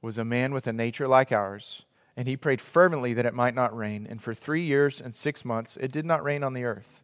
was 0.00 0.18
a 0.18 0.24
man 0.24 0.54
with 0.54 0.68
a 0.68 0.72
nature 0.72 1.08
like 1.08 1.32
ours, 1.32 1.82
and 2.16 2.28
he 2.28 2.36
prayed 2.36 2.60
fervently 2.60 3.12
that 3.14 3.26
it 3.26 3.34
might 3.34 3.56
not 3.56 3.76
rain. 3.76 4.06
And 4.08 4.22
for 4.22 4.34
three 4.34 4.64
years 4.64 5.00
and 5.00 5.12
six 5.12 5.44
months, 5.44 5.76
it 5.78 5.90
did 5.90 6.06
not 6.06 6.22
rain 6.22 6.44
on 6.44 6.52
the 6.52 6.64
earth. 6.64 7.02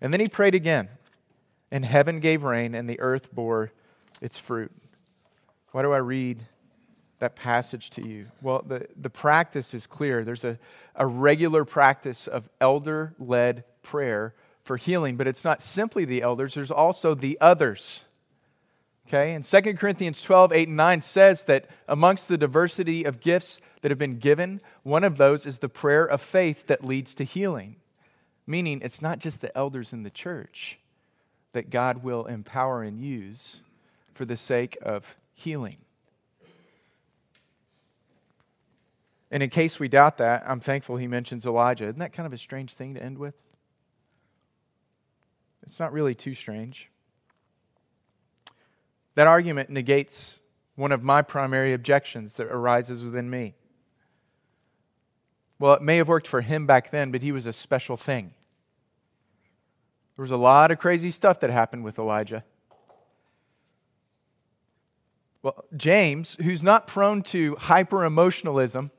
And 0.00 0.14
then 0.14 0.20
he 0.20 0.28
prayed 0.28 0.54
again, 0.54 0.88
and 1.70 1.84
heaven 1.84 2.18
gave 2.18 2.44
rain, 2.44 2.74
and 2.74 2.88
the 2.88 3.00
earth 3.00 3.30
bore 3.30 3.72
its 4.22 4.38
fruit. 4.38 4.72
Why 5.72 5.82
do 5.82 5.92
I 5.92 5.98
read 5.98 6.46
that 7.18 7.36
passage 7.36 7.90
to 7.90 8.06
you? 8.06 8.26
Well, 8.42 8.62
the, 8.66 8.86
the 8.96 9.10
practice 9.10 9.74
is 9.74 9.86
clear. 9.86 10.24
There's 10.24 10.44
a, 10.44 10.58
a 10.94 11.06
regular 11.06 11.64
practice 11.64 12.26
of 12.26 12.48
elder 12.60 13.14
led 13.18 13.64
prayer 13.82 14.34
for 14.62 14.76
healing, 14.76 15.16
but 15.16 15.26
it's 15.26 15.44
not 15.44 15.62
simply 15.62 16.04
the 16.04 16.22
elders, 16.22 16.54
there's 16.54 16.70
also 16.70 17.14
the 17.14 17.38
others. 17.40 18.04
Okay, 19.08 19.34
and 19.34 19.44
2 19.44 19.74
Corinthians 19.74 20.20
12, 20.20 20.52
8, 20.52 20.68
and 20.68 20.76
9 20.76 21.00
says 21.00 21.44
that 21.44 21.70
amongst 21.86 22.26
the 22.26 22.36
diversity 22.36 23.04
of 23.04 23.20
gifts 23.20 23.60
that 23.82 23.92
have 23.92 23.98
been 23.98 24.18
given, 24.18 24.60
one 24.82 25.04
of 25.04 25.16
those 25.16 25.46
is 25.46 25.60
the 25.60 25.68
prayer 25.68 26.04
of 26.04 26.20
faith 26.20 26.66
that 26.66 26.84
leads 26.84 27.14
to 27.14 27.24
healing. 27.24 27.76
Meaning, 28.48 28.80
it's 28.82 29.00
not 29.00 29.20
just 29.20 29.40
the 29.40 29.56
elders 29.56 29.92
in 29.92 30.02
the 30.02 30.10
church 30.10 30.80
that 31.52 31.70
God 31.70 32.02
will 32.02 32.26
empower 32.26 32.82
and 32.82 33.00
use 33.00 33.62
for 34.12 34.24
the 34.24 34.36
sake 34.36 34.76
of 34.82 35.16
healing. 35.34 35.76
And 39.36 39.42
in 39.42 39.50
case 39.50 39.78
we 39.78 39.86
doubt 39.86 40.16
that, 40.16 40.44
I'm 40.46 40.60
thankful 40.60 40.96
he 40.96 41.06
mentions 41.06 41.44
Elijah. 41.44 41.84
Isn't 41.84 41.98
that 41.98 42.14
kind 42.14 42.26
of 42.26 42.32
a 42.32 42.38
strange 42.38 42.72
thing 42.72 42.94
to 42.94 43.02
end 43.02 43.18
with? 43.18 43.34
It's 45.66 45.78
not 45.78 45.92
really 45.92 46.14
too 46.14 46.32
strange. 46.32 46.88
That 49.14 49.26
argument 49.26 49.68
negates 49.68 50.40
one 50.74 50.90
of 50.90 51.02
my 51.02 51.20
primary 51.20 51.74
objections 51.74 52.36
that 52.36 52.46
arises 52.46 53.04
within 53.04 53.28
me. 53.28 53.56
Well, 55.58 55.74
it 55.74 55.82
may 55.82 55.98
have 55.98 56.08
worked 56.08 56.28
for 56.28 56.40
him 56.40 56.66
back 56.66 56.90
then, 56.90 57.10
but 57.10 57.20
he 57.20 57.30
was 57.30 57.44
a 57.44 57.52
special 57.52 57.98
thing. 57.98 58.32
There 60.16 60.22
was 60.22 60.30
a 60.30 60.38
lot 60.38 60.70
of 60.70 60.78
crazy 60.78 61.10
stuff 61.10 61.40
that 61.40 61.50
happened 61.50 61.84
with 61.84 61.98
Elijah. 61.98 62.42
Well, 65.42 65.66
James, 65.76 66.38
who's 66.42 66.64
not 66.64 66.86
prone 66.86 67.20
to 67.24 67.54
hyper 67.56 68.02
emotionalism, 68.02 68.92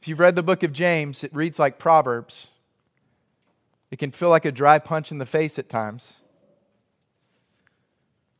if 0.00 0.08
you've 0.08 0.20
read 0.20 0.36
the 0.36 0.42
book 0.42 0.62
of 0.62 0.72
James, 0.72 1.24
it 1.24 1.34
reads 1.34 1.58
like 1.58 1.78
Proverbs. 1.78 2.50
It 3.90 3.98
can 3.98 4.10
feel 4.10 4.28
like 4.28 4.44
a 4.44 4.52
dry 4.52 4.78
punch 4.78 5.10
in 5.10 5.18
the 5.18 5.26
face 5.26 5.58
at 5.58 5.68
times. 5.68 6.20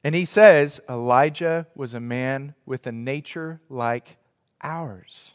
And 0.05 0.15
he 0.15 0.25
says 0.25 0.81
Elijah 0.89 1.67
was 1.75 1.95
a 1.95 2.01
man 2.01 2.55
with 2.65 2.87
a 2.87 2.93
nature 2.93 3.61
like 3.69 4.17
ours. 4.63 5.35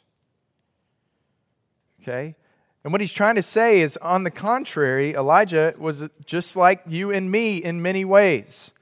Okay? 2.01 2.35
And 2.83 2.91
what 2.91 3.01
he's 3.01 3.13
trying 3.13 3.35
to 3.35 3.43
say 3.43 3.81
is, 3.81 3.97
on 3.97 4.23
the 4.23 4.31
contrary, 4.31 5.13
Elijah 5.13 5.75
was 5.77 6.09
just 6.25 6.55
like 6.55 6.81
you 6.87 7.11
and 7.11 7.29
me 7.29 7.57
in 7.57 7.81
many 7.81 8.05
ways. 8.05 8.73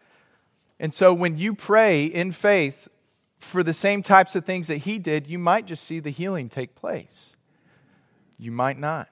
And 0.79 0.93
so 0.93 1.13
when 1.13 1.38
you 1.38 1.53
pray 1.53 2.05
in 2.05 2.31
faith 2.31 2.88
for 3.39 3.63
the 3.63 3.74
same 3.74 4.03
types 4.03 4.36
of 4.36 4.46
things 4.46 4.67
that 4.67 4.77
he 4.77 5.00
did, 5.00 5.27
you 5.27 5.39
might 5.39 5.65
just 5.65 5.84
see 5.84 6.00
the 6.00 6.10
healing 6.10 6.50
take 6.50 6.75
place. 6.75 7.36
You 8.38 8.51
might 8.51 8.77
not. 8.77 9.10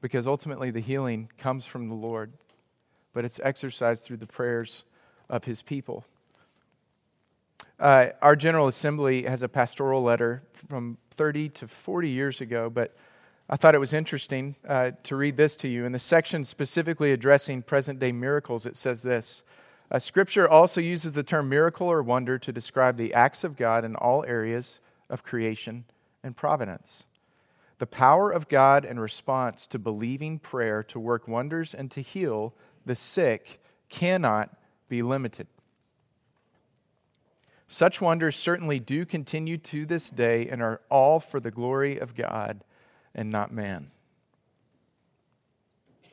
Because 0.00 0.26
ultimately, 0.26 0.70
the 0.70 0.80
healing 0.80 1.28
comes 1.38 1.66
from 1.66 1.88
the 1.88 1.94
Lord 1.94 2.32
but 3.12 3.24
it's 3.24 3.40
exercised 3.42 4.04
through 4.04 4.18
the 4.18 4.26
prayers 4.26 4.84
of 5.28 5.44
his 5.44 5.62
people. 5.62 6.04
Uh, 7.78 8.08
our 8.20 8.36
General 8.36 8.66
Assembly 8.66 9.24
has 9.24 9.42
a 9.42 9.48
pastoral 9.48 10.02
letter 10.02 10.42
from 10.68 10.98
30 11.12 11.48
to 11.50 11.68
40 11.68 12.08
years 12.08 12.40
ago, 12.40 12.68
but 12.70 12.96
I 13.48 13.56
thought 13.56 13.74
it 13.74 13.78
was 13.78 13.92
interesting 13.92 14.54
uh, 14.68 14.92
to 15.04 15.16
read 15.16 15.36
this 15.36 15.56
to 15.58 15.68
you. 15.68 15.84
In 15.84 15.92
the 15.92 15.98
section 15.98 16.44
specifically 16.44 17.12
addressing 17.12 17.62
present 17.62 17.98
day 17.98 18.12
miracles, 18.12 18.66
it 18.66 18.76
says 18.76 19.02
this 19.02 19.44
uh, 19.90 19.98
Scripture 19.98 20.48
also 20.48 20.80
uses 20.80 21.12
the 21.12 21.22
term 21.22 21.48
miracle 21.48 21.88
or 21.88 22.02
wonder 22.02 22.38
to 22.38 22.52
describe 22.52 22.96
the 22.96 23.12
acts 23.12 23.42
of 23.44 23.56
God 23.56 23.84
in 23.84 23.96
all 23.96 24.24
areas 24.24 24.80
of 25.08 25.22
creation 25.22 25.84
and 26.22 26.36
providence. 26.36 27.06
The 27.78 27.86
power 27.86 28.30
of 28.30 28.48
God 28.48 28.84
in 28.84 29.00
response 29.00 29.66
to 29.68 29.78
believing 29.78 30.38
prayer 30.38 30.82
to 30.84 31.00
work 31.00 31.26
wonders 31.26 31.74
and 31.74 31.90
to 31.92 32.02
heal 32.02 32.54
the 32.84 32.94
sick 32.94 33.60
cannot 33.88 34.56
be 34.88 35.02
limited. 35.02 35.46
Such 37.66 38.00
wonders 38.00 38.36
certainly 38.36 38.80
do 38.80 39.04
continue 39.06 39.56
to 39.58 39.86
this 39.86 40.10
day 40.10 40.48
and 40.48 40.60
are 40.60 40.80
all 40.90 41.20
for 41.20 41.40
the 41.40 41.50
glory 41.50 41.98
of 41.98 42.14
God 42.14 42.64
and 43.14 43.30
not 43.30 43.52
man. 43.52 43.90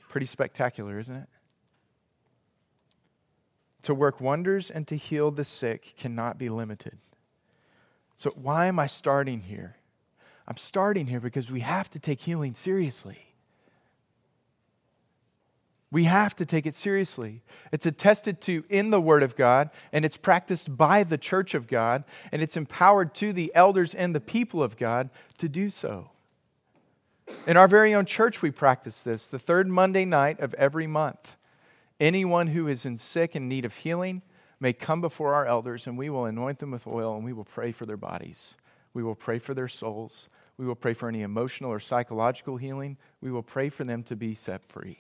Pretty 0.08 0.28
spectacular, 0.28 1.00
isn't 1.00 1.16
it? 1.16 1.28
To 3.88 3.94
work 3.94 4.20
wonders 4.20 4.70
and 4.70 4.86
to 4.88 4.98
heal 4.98 5.32
the 5.32 5.46
sick 5.46 5.94
cannot 5.98 6.38
be 6.38 6.50
limited. 6.50 6.98
So, 8.18 8.32
why 8.32 8.66
am 8.66 8.80
I 8.80 8.88
starting 8.88 9.40
here? 9.40 9.78
I'm 10.46 10.58
starting 10.58 11.08
here 11.08 11.22
because 11.22 11.50
we 11.50 11.62
have 11.62 11.90
to 11.92 12.00
take 12.00 12.20
healing 12.20 12.54
seriously. 12.54 13.34
We 15.90 16.04
have 16.04 16.36
to 16.36 16.46
take 16.46 16.66
it 16.66 16.76
seriously. 16.76 17.44
It's 17.72 17.86
attested 17.86 18.42
to 18.42 18.66
in 18.68 18.90
the 18.90 19.00
Word 19.00 19.24
of 19.24 19.38
God, 19.38 19.70
and 19.94 20.04
it's 20.04 20.18
practiced 20.18 20.76
by 20.76 21.06
the 21.06 21.18
church 21.18 21.54
of 21.54 21.66
God, 21.66 22.04
and 22.34 22.42
it's 22.42 22.58
empowered 22.58 23.16
to 23.16 23.32
the 23.32 23.54
elders 23.56 23.96
and 23.96 24.14
the 24.14 24.20
people 24.20 24.62
of 24.62 24.76
God 24.76 25.10
to 25.38 25.48
do 25.48 25.70
so. 25.70 26.12
In 27.46 27.56
our 27.56 27.70
very 27.70 27.96
own 27.96 28.06
church, 28.06 28.42
we 28.42 28.52
practice 28.52 29.06
this 29.06 29.30
the 29.30 29.40
third 29.40 29.70
Monday 29.70 30.04
night 30.04 30.42
of 30.42 30.54
every 30.56 30.88
month. 30.88 31.37
Anyone 32.00 32.48
who 32.48 32.68
is 32.68 32.86
in 32.86 32.98
sick 32.98 33.36
and 33.36 33.50
need 33.50 33.66
of 33.66 33.76
healing 33.76 34.22
may 34.60 34.74
come 34.74 35.02
before 35.02 35.34
our 35.34 35.46
elders, 35.46 35.88
and 35.88 35.98
we 35.98 36.10
will 36.10 36.26
anoint 36.26 36.60
them 36.60 36.72
with 36.72 36.88
oil, 36.88 37.16
and 37.16 37.24
we 37.24 37.34
will 37.34 37.46
pray 37.46 37.72
for 37.72 37.86
their 37.86 37.98
bodies. 37.98 38.56
We 38.94 39.04
will 39.04 39.16
pray 39.16 39.40
for 39.40 39.54
their 39.54 39.68
souls. 39.68 40.30
We 40.58 40.66
will 40.66 40.76
pray 40.76 40.94
for 40.94 41.10
any 41.10 41.22
emotional 41.22 41.72
or 41.72 41.80
psychological 41.80 42.58
healing. 42.58 42.98
We 43.22 43.32
will 43.32 43.44
pray 43.44 43.70
for 43.70 43.84
them 43.84 44.04
to 44.04 44.16
be 44.16 44.36
set 44.36 44.64
free. 44.66 45.00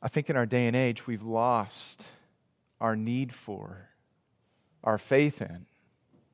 I 0.00 0.08
think 0.08 0.30
in 0.30 0.36
our 0.36 0.46
day 0.46 0.66
and 0.66 0.76
age, 0.76 1.06
we've 1.06 1.22
lost 1.22 2.08
our 2.80 2.96
need 2.96 3.32
for, 3.32 3.88
our 4.82 4.98
faith 4.98 5.40
in, 5.40 5.66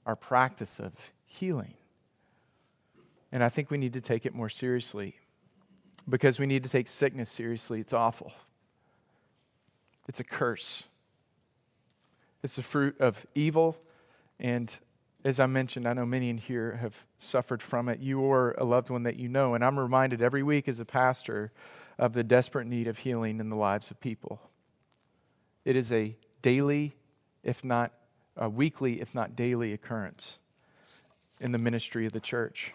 our 0.06 0.16
practice 0.16 0.80
of 0.80 0.94
healing. 1.26 1.74
And 3.30 3.44
I 3.44 3.50
think 3.50 3.70
we 3.70 3.76
need 3.76 3.92
to 3.92 4.00
take 4.00 4.24
it 4.24 4.34
more 4.34 4.48
seriously 4.48 5.16
because 6.08 6.38
we 6.38 6.46
need 6.46 6.62
to 6.62 6.68
take 6.68 6.88
sickness 6.88 7.30
seriously. 7.30 7.80
It's 7.80 7.92
awful. 7.92 8.32
it's 10.06 10.20
a 10.20 10.24
curse. 10.24 10.84
It's 12.42 12.56
the 12.56 12.62
fruit 12.62 12.98
of 13.00 13.26
evil. 13.34 13.76
And 14.40 14.74
as 15.24 15.40
I 15.40 15.46
mentioned, 15.46 15.86
I 15.86 15.92
know 15.92 16.06
many 16.06 16.30
in 16.30 16.38
here 16.38 16.76
have 16.80 17.04
suffered 17.18 17.62
from 17.62 17.88
it. 17.88 17.98
You 18.00 18.20
or 18.20 18.54
a 18.56 18.64
loved 18.64 18.88
one 18.88 19.02
that 19.02 19.16
you 19.16 19.28
know. 19.28 19.54
And 19.54 19.64
I'm 19.64 19.78
reminded 19.78 20.22
every 20.22 20.42
week 20.42 20.68
as 20.68 20.80
a 20.80 20.84
pastor 20.84 21.52
of 21.98 22.12
the 22.12 22.22
desperate 22.22 22.66
need 22.66 22.86
of 22.86 22.98
healing 22.98 23.40
in 23.40 23.50
the 23.50 23.56
lives 23.56 23.90
of 23.90 24.00
people. 24.00 24.40
It 25.64 25.76
is 25.76 25.92
a 25.92 26.16
daily, 26.40 26.94
if 27.42 27.64
not 27.64 27.92
a 28.36 28.48
weekly, 28.48 29.00
if 29.00 29.14
not 29.14 29.36
daily 29.36 29.72
occurrence 29.72 30.38
in 31.40 31.52
the 31.52 31.58
ministry 31.58 32.06
of 32.06 32.12
the 32.12 32.20
church. 32.20 32.72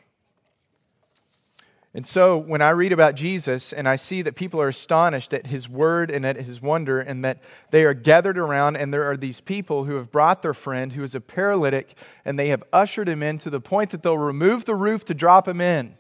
And 1.96 2.08
so 2.08 2.38
when 2.38 2.62
I 2.62 2.72
read 2.72 2.92
about 2.92 3.14
Jesus 3.14 3.72
and 3.72 3.88
I 3.88 3.98
see 3.98 4.24
that 4.24 4.36
people 4.36 4.60
are 4.60 4.70
astonished 4.70 5.32
at 5.32 5.48
his 5.48 5.70
word 5.70 6.10
and 6.10 6.26
at 6.26 6.38
his 6.38 6.60
wonder, 6.60 7.00
and 7.00 7.24
that 7.24 7.40
they 7.70 7.84
are 7.84 7.94
gathered 7.94 8.38
around, 8.38 8.78
and 8.78 8.92
there 8.92 9.10
are 9.10 9.16
these 9.16 9.40
people 9.40 9.84
who 9.84 9.96
have 9.96 10.12
brought 10.12 10.42
their 10.42 10.56
friend 10.56 10.94
who 10.94 11.04
is 11.04 11.14
a 11.14 11.22
paralytic, 11.22 11.94
and 12.26 12.40
they 12.40 12.48
have 12.48 12.64
ushered 12.74 13.08
him 13.08 13.22
in 13.22 13.38
to 13.40 13.52
the 13.52 13.62
point 13.62 13.92
that 13.92 14.02
they'll 14.02 14.18
remove 14.18 14.66
the 14.66 14.76
roof 14.76 15.06
to 15.06 15.14
drop 15.14 15.48
him 15.48 15.62
in. 15.62 15.96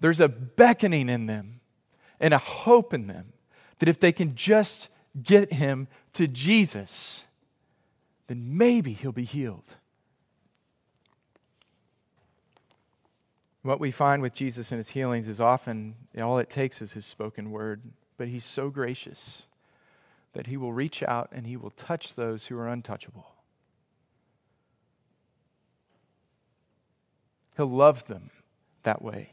There's 0.00 0.20
a 0.20 0.28
beckoning 0.28 1.08
in 1.08 1.26
them 1.26 1.60
and 2.18 2.34
a 2.34 2.38
hope 2.38 2.92
in 2.92 3.06
them 3.06 3.32
that 3.78 3.88
if 3.88 4.00
they 4.00 4.12
can 4.12 4.34
just 4.34 4.88
get 5.22 5.52
him 5.52 5.86
to 6.14 6.26
Jesus, 6.26 7.24
then 8.26 8.58
maybe 8.58 8.92
he'll 8.92 9.12
be 9.12 9.24
healed. 9.24 9.76
What 13.68 13.80
we 13.80 13.90
find 13.90 14.22
with 14.22 14.32
Jesus 14.32 14.72
and 14.72 14.78
his 14.78 14.88
healings 14.88 15.28
is 15.28 15.42
often 15.42 15.94
all 16.18 16.38
it 16.38 16.48
takes 16.48 16.80
is 16.80 16.94
his 16.94 17.04
spoken 17.04 17.50
word, 17.50 17.82
but 18.16 18.28
he's 18.28 18.46
so 18.46 18.70
gracious 18.70 19.46
that 20.32 20.46
he 20.46 20.56
will 20.56 20.72
reach 20.72 21.02
out 21.02 21.28
and 21.32 21.46
he 21.46 21.58
will 21.58 21.72
touch 21.72 22.14
those 22.14 22.46
who 22.46 22.58
are 22.58 22.66
untouchable. 22.66 23.26
He'll 27.58 27.66
love 27.66 28.06
them 28.06 28.30
that 28.84 29.02
way, 29.02 29.32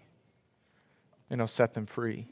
and 1.29 1.39
he'll 1.39 1.47
set 1.47 1.73
them 1.73 1.85
free. 1.85 2.27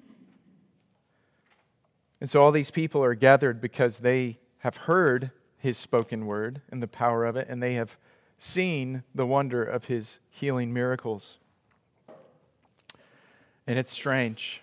And 2.19 2.29
so 2.29 2.43
all 2.43 2.51
these 2.51 2.69
people 2.69 3.01
are 3.01 3.15
gathered 3.15 3.61
because 3.61 3.99
they 3.99 4.39
have 4.57 4.75
heard 4.75 5.31
his 5.57 5.77
spoken 5.77 6.25
word 6.25 6.59
and 6.69 6.83
the 6.83 6.87
power 6.89 7.23
of 7.23 7.37
it, 7.37 7.47
and 7.47 7.63
they 7.63 7.75
have 7.75 7.97
seen 8.37 9.03
the 9.15 9.25
wonder 9.25 9.63
of 9.63 9.85
his 9.85 10.19
healing 10.29 10.73
miracles. 10.73 11.39
And 13.67 13.79
it's 13.79 13.91
strange. 13.91 14.61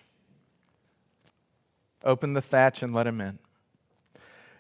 Open 2.05 2.35
the 2.35 2.43
thatch 2.43 2.83
and 2.83 2.95
let 2.95 3.07
him 3.07 3.21
in. 3.21 3.39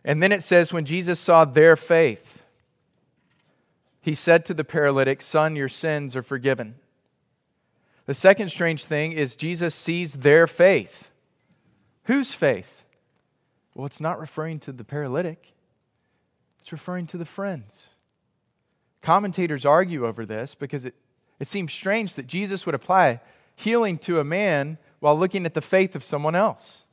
And 0.04 0.22
then 0.22 0.32
it 0.32 0.42
says, 0.42 0.72
when 0.72 0.84
Jesus 0.84 1.20
saw 1.20 1.44
their 1.44 1.76
faith, 1.76 2.44
he 4.00 4.14
said 4.14 4.44
to 4.46 4.54
the 4.54 4.64
paralytic, 4.64 5.20
Son, 5.20 5.56
your 5.56 5.68
sins 5.68 6.16
are 6.16 6.22
forgiven. 6.22 6.76
The 8.06 8.14
second 8.14 8.48
strange 8.48 8.84
thing 8.84 9.12
is 9.12 9.36
Jesus 9.36 9.74
sees 9.74 10.14
their 10.14 10.46
faith. 10.46 11.10
Whose 12.04 12.32
faith? 12.32 12.84
Well, 13.74 13.86
it's 13.86 14.00
not 14.00 14.18
referring 14.18 14.58
to 14.60 14.72
the 14.72 14.84
paralytic, 14.84 15.52
it's 16.60 16.72
referring 16.72 17.06
to 17.08 17.18
the 17.18 17.24
friends. 17.24 17.94
Commentators 19.02 19.64
argue 19.64 20.06
over 20.06 20.26
this 20.26 20.54
because 20.54 20.84
it, 20.84 20.94
it 21.38 21.48
seems 21.48 21.72
strange 21.72 22.14
that 22.16 22.26
Jesus 22.26 22.66
would 22.66 22.74
apply 22.74 23.20
healing 23.56 23.98
to 23.98 24.20
a 24.20 24.24
man 24.24 24.78
while 25.00 25.18
looking 25.18 25.46
at 25.46 25.54
the 25.54 25.60
faith 25.60 25.96
of 25.96 26.04
someone 26.04 26.34
else. 26.34 26.86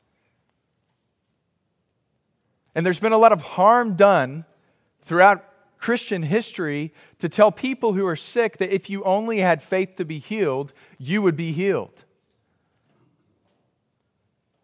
And 2.76 2.86
there's 2.86 3.00
been 3.00 3.14
a 3.14 3.18
lot 3.18 3.32
of 3.32 3.42
harm 3.42 3.96
done 3.96 4.46
throughout 5.02 5.44
Christian 5.78 6.24
history 6.24 6.94
to 7.20 7.30
tell 7.30 7.52
people 7.52 7.94
who 7.94 8.06
are 8.06 8.16
sick 8.16 8.58
that 8.58 8.74
if 8.74 8.90
you 8.90 9.04
only 9.04 9.40
had 9.40 9.62
faith 9.62 9.96
to 9.96 10.06
be 10.06 10.20
healed, 10.20 10.74
you 10.98 11.22
would 11.22 11.36
be 11.36 11.52
healed. 11.52 12.04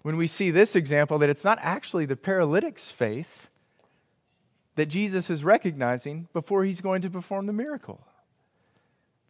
When 0.01 0.17
we 0.17 0.27
see 0.27 0.51
this 0.51 0.75
example, 0.75 1.17
that 1.19 1.29
it's 1.29 1.45
not 1.45 1.59
actually 1.61 2.05
the 2.05 2.17
paralytic's 2.17 2.91
faith 2.91 3.49
that 4.75 4.87
Jesus 4.87 5.29
is 5.29 5.43
recognizing 5.43 6.27
before 6.33 6.65
he's 6.65 6.81
going 6.81 7.01
to 7.03 7.09
perform 7.09 7.45
the 7.45 7.53
miracle, 7.53 8.05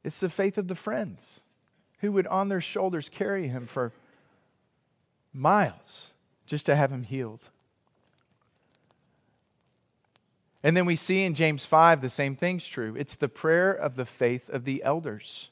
it's 0.03 0.19
the 0.19 0.29
faith 0.29 0.57
of 0.57 0.67
the 0.67 0.75
friends 0.75 1.42
who 2.03 2.11
would 2.11 2.27
on 2.27 2.49
their 2.49 2.59
shoulders 2.59 3.07
carry 3.07 3.47
him 3.47 3.65
for 3.65 3.93
miles 5.31 6.13
just 6.45 6.65
to 6.65 6.75
have 6.75 6.91
him 6.91 7.03
healed. 7.03 7.39
And 10.61 10.75
then 10.75 10.85
we 10.85 10.97
see 10.97 11.23
in 11.23 11.33
James 11.33 11.65
5 11.65 12.01
the 12.01 12.09
same 12.09 12.35
thing's 12.35 12.67
true. 12.67 12.93
It's 12.97 13.15
the 13.15 13.29
prayer 13.29 13.71
of 13.71 13.95
the 13.95 14.05
faith 14.05 14.49
of 14.49 14.65
the 14.65 14.83
elders. 14.83 15.49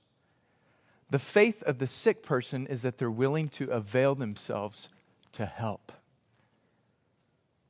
The 1.10 1.20
faith 1.20 1.64
of 1.64 1.80
the 1.80 1.88
sick 1.88 2.22
person 2.22 2.68
is 2.68 2.82
that 2.82 2.98
they're 2.98 3.10
willing 3.10 3.48
to 3.52 3.72
avail 3.72 4.14
themselves 4.14 4.90
to 5.32 5.46
help. 5.46 5.94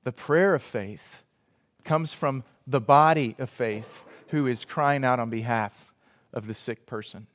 The 0.05 0.11
prayer 0.11 0.55
of 0.55 0.63
faith 0.63 1.23
comes 1.83 2.15
from 2.15 2.43
the 2.65 2.81
body 2.81 3.35
of 3.37 3.51
faith 3.51 4.05
who 4.29 4.47
is 4.47 4.65
crying 4.65 5.05
out 5.05 5.19
on 5.19 5.29
behalf 5.29 5.93
of 6.33 6.47
the 6.47 6.55
sick 6.55 6.87
person. 6.87 7.27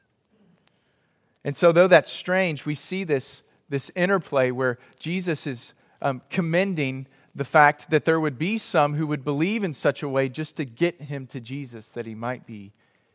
And 1.47 1.57
so, 1.57 1.71
though 1.71 1.87
that's 1.87 2.11
strange, 2.11 2.67
we 2.67 2.75
see 2.75 3.05
this, 3.05 3.45
this 3.69 3.89
interplay 3.95 4.51
where 4.51 4.79
Jesus 4.99 5.47
is 5.47 5.75
um, 6.03 6.21
commending 6.29 7.07
the 7.37 7.45
fact 7.45 7.91
that 7.91 8.05
there 8.05 8.19
would 8.19 8.37
be 8.37 8.59
some 8.59 8.95
who 8.95 9.07
would 9.07 9.23
believe 9.23 9.63
in 9.63 9.73
such 9.73 10.03
a 10.03 10.09
way 10.09 10.29
just 10.29 10.57
to 10.57 10.65
get 10.65 11.03
him 11.03 11.25
to 11.29 11.41
Jesus 11.41 11.93
that 11.93 12.05
he 12.05 12.17
might 12.17 12.47
be 12.47 12.73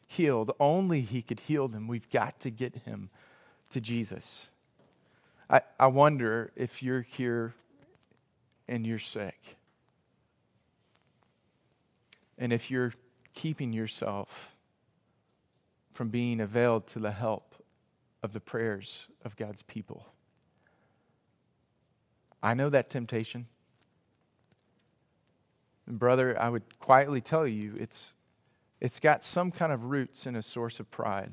healed. 0.07 0.51
Only 0.61 1.01
he 1.01 1.21
could 1.21 1.41
heal 1.41 1.67
them. 1.67 1.89
We've 1.89 2.09
got 2.09 2.39
to 2.39 2.49
get 2.49 2.73
him 2.85 3.09
to 3.71 3.81
Jesus. 3.81 4.49
I, 5.49 5.59
I 5.77 5.87
wonder 5.87 6.53
if 6.55 6.81
you're 6.81 7.01
here 7.01 7.53
and 8.65 8.87
you're 8.87 8.97
sick. 8.97 9.57
And 12.37 12.53
if 12.53 12.71
you're 12.71 12.93
keeping 13.33 13.73
yourself 13.73 14.55
from 15.91 16.07
being 16.07 16.39
availed 16.39 16.87
to 16.87 16.99
the 16.99 17.11
help 17.11 17.50
of 18.23 18.33
the 18.33 18.39
prayers 18.39 19.07
of 19.25 19.35
God's 19.35 19.61
people. 19.61 20.07
I 22.43 22.53
know 22.53 22.69
that 22.69 22.89
temptation. 22.89 23.47
And 25.87 25.99
brother, 25.99 26.39
I 26.39 26.49
would 26.49 26.79
quietly 26.79 27.21
tell 27.21 27.45
you 27.47 27.73
it's, 27.77 28.13
it's 28.79 28.99
got 28.99 29.23
some 29.23 29.51
kind 29.51 29.71
of 29.71 29.85
roots 29.85 30.25
in 30.25 30.35
a 30.35 30.41
source 30.41 30.79
of 30.79 30.89
pride. 30.89 31.31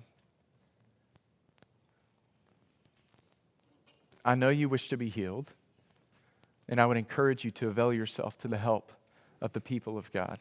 I 4.25 4.35
know 4.35 4.51
you 4.51 4.69
wish 4.69 4.89
to 4.89 4.97
be 4.97 5.09
healed, 5.09 5.55
and 6.69 6.81
I 6.81 6.87
would 6.87 6.97
encourage 6.99 7.45
you 7.45 7.51
to 7.53 7.69
avail 7.69 7.93
yourself 7.93 8.37
to 8.39 8.49
the 8.49 8.59
help 8.59 8.93
of 9.41 9.53
the 9.53 9.61
people 9.61 9.97
of 9.97 10.13
God. 10.13 10.39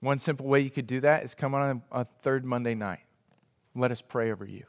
One 0.00 0.18
simple 0.18 0.46
way 0.46 0.60
you 0.60 0.70
could 0.70 0.86
do 0.86 1.00
that 1.00 1.24
is 1.24 1.34
come 1.34 1.54
on 1.54 1.82
a, 1.92 2.00
a 2.00 2.04
third 2.22 2.44
Monday 2.44 2.74
night. 2.74 3.00
Let 3.74 3.90
us 3.90 4.02
pray 4.02 4.30
over 4.30 4.44
you. 4.44 4.64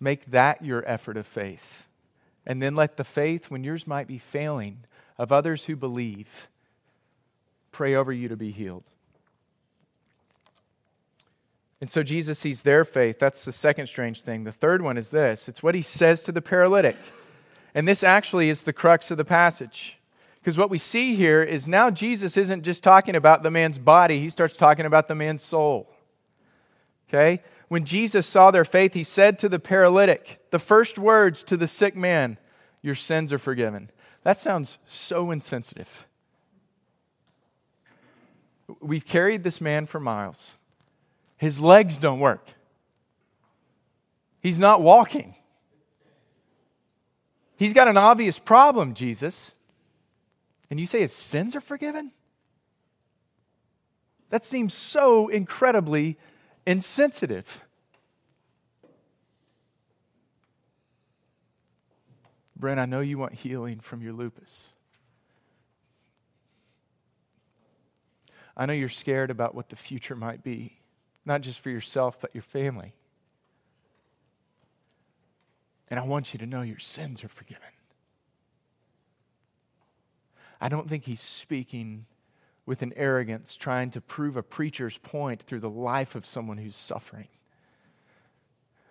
Make 0.00 0.26
that 0.26 0.64
your 0.64 0.82
effort 0.88 1.16
of 1.16 1.26
faith. 1.26 1.86
And 2.46 2.62
then 2.62 2.74
let 2.74 2.96
the 2.96 3.04
faith, 3.04 3.50
when 3.50 3.62
yours 3.62 3.86
might 3.86 4.08
be 4.08 4.18
failing, 4.18 4.78
of 5.18 5.30
others 5.30 5.66
who 5.66 5.76
believe, 5.76 6.48
pray 7.72 7.94
over 7.94 8.10
you 8.10 8.28
to 8.28 8.36
be 8.36 8.50
healed. 8.50 8.84
And 11.80 11.90
so 11.90 12.02
Jesus 12.02 12.38
sees 12.38 12.62
their 12.62 12.84
faith. 12.84 13.18
That's 13.18 13.44
the 13.44 13.52
second 13.52 13.86
strange 13.86 14.22
thing. 14.22 14.44
The 14.44 14.52
third 14.52 14.82
one 14.82 14.96
is 14.96 15.10
this 15.10 15.48
it's 15.48 15.62
what 15.62 15.74
he 15.74 15.82
says 15.82 16.24
to 16.24 16.32
the 16.32 16.42
paralytic. 16.42 16.96
And 17.74 17.86
this 17.86 18.02
actually 18.02 18.48
is 18.48 18.64
the 18.64 18.72
crux 18.72 19.10
of 19.10 19.18
the 19.18 19.24
passage. 19.24 19.98
Because 20.36 20.56
what 20.56 20.70
we 20.70 20.78
see 20.78 21.14
here 21.14 21.42
is 21.42 21.68
now 21.68 21.90
Jesus 21.90 22.36
isn't 22.36 22.62
just 22.62 22.82
talking 22.82 23.14
about 23.14 23.42
the 23.42 23.50
man's 23.50 23.78
body, 23.78 24.20
he 24.20 24.30
starts 24.30 24.56
talking 24.56 24.86
about 24.86 25.06
the 25.06 25.14
man's 25.14 25.42
soul. 25.42 25.88
Okay? 27.08 27.42
When 27.70 27.84
Jesus 27.84 28.26
saw 28.26 28.50
their 28.50 28.64
faith, 28.64 28.94
he 28.94 29.04
said 29.04 29.38
to 29.38 29.48
the 29.48 29.60
paralytic, 29.60 30.40
the 30.50 30.58
first 30.58 30.98
words 30.98 31.44
to 31.44 31.56
the 31.56 31.68
sick 31.68 31.94
man, 31.94 32.36
Your 32.82 32.96
sins 32.96 33.32
are 33.32 33.38
forgiven. 33.38 33.92
That 34.24 34.38
sounds 34.38 34.78
so 34.86 35.30
insensitive. 35.30 36.04
We've 38.80 39.06
carried 39.06 39.44
this 39.44 39.60
man 39.60 39.86
for 39.86 40.00
miles. 40.00 40.56
His 41.36 41.60
legs 41.60 41.96
don't 41.96 42.18
work. 42.18 42.44
He's 44.40 44.58
not 44.58 44.82
walking. 44.82 45.36
He's 47.56 47.72
got 47.72 47.86
an 47.86 47.96
obvious 47.96 48.40
problem, 48.40 48.94
Jesus. 48.94 49.54
And 50.70 50.80
you 50.80 50.86
say 50.86 51.02
his 51.02 51.12
sins 51.12 51.54
are 51.54 51.60
forgiven? 51.60 52.10
That 54.30 54.44
seems 54.44 54.74
so 54.74 55.28
incredibly 55.28 56.18
insensitive. 56.66 57.64
Brent, 62.56 62.78
I 62.78 62.84
know 62.84 63.00
you 63.00 63.16
want 63.16 63.32
healing 63.32 63.80
from 63.80 64.02
your 64.02 64.12
lupus. 64.12 64.74
I 68.56 68.66
know 68.66 68.74
you're 68.74 68.90
scared 68.90 69.30
about 69.30 69.54
what 69.54 69.70
the 69.70 69.76
future 69.76 70.14
might 70.14 70.42
be, 70.42 70.78
not 71.24 71.40
just 71.40 71.60
for 71.60 71.70
yourself, 71.70 72.20
but 72.20 72.34
your 72.34 72.42
family. 72.42 72.92
And 75.88 75.98
I 75.98 76.04
want 76.04 76.34
you 76.34 76.38
to 76.38 76.46
know 76.46 76.60
your 76.60 76.78
sins 76.78 77.24
are 77.24 77.28
forgiven. 77.28 77.62
I 80.60 80.68
don't 80.68 80.88
think 80.88 81.04
he's 81.04 81.22
speaking 81.22 82.04
with 82.70 82.82
an 82.82 82.92
arrogance, 82.94 83.56
trying 83.56 83.90
to 83.90 84.00
prove 84.00 84.36
a 84.36 84.44
preacher's 84.44 84.96
point 84.98 85.42
through 85.42 85.58
the 85.58 85.68
life 85.68 86.14
of 86.14 86.24
someone 86.24 86.56
who's 86.56 86.76
suffering. 86.76 87.26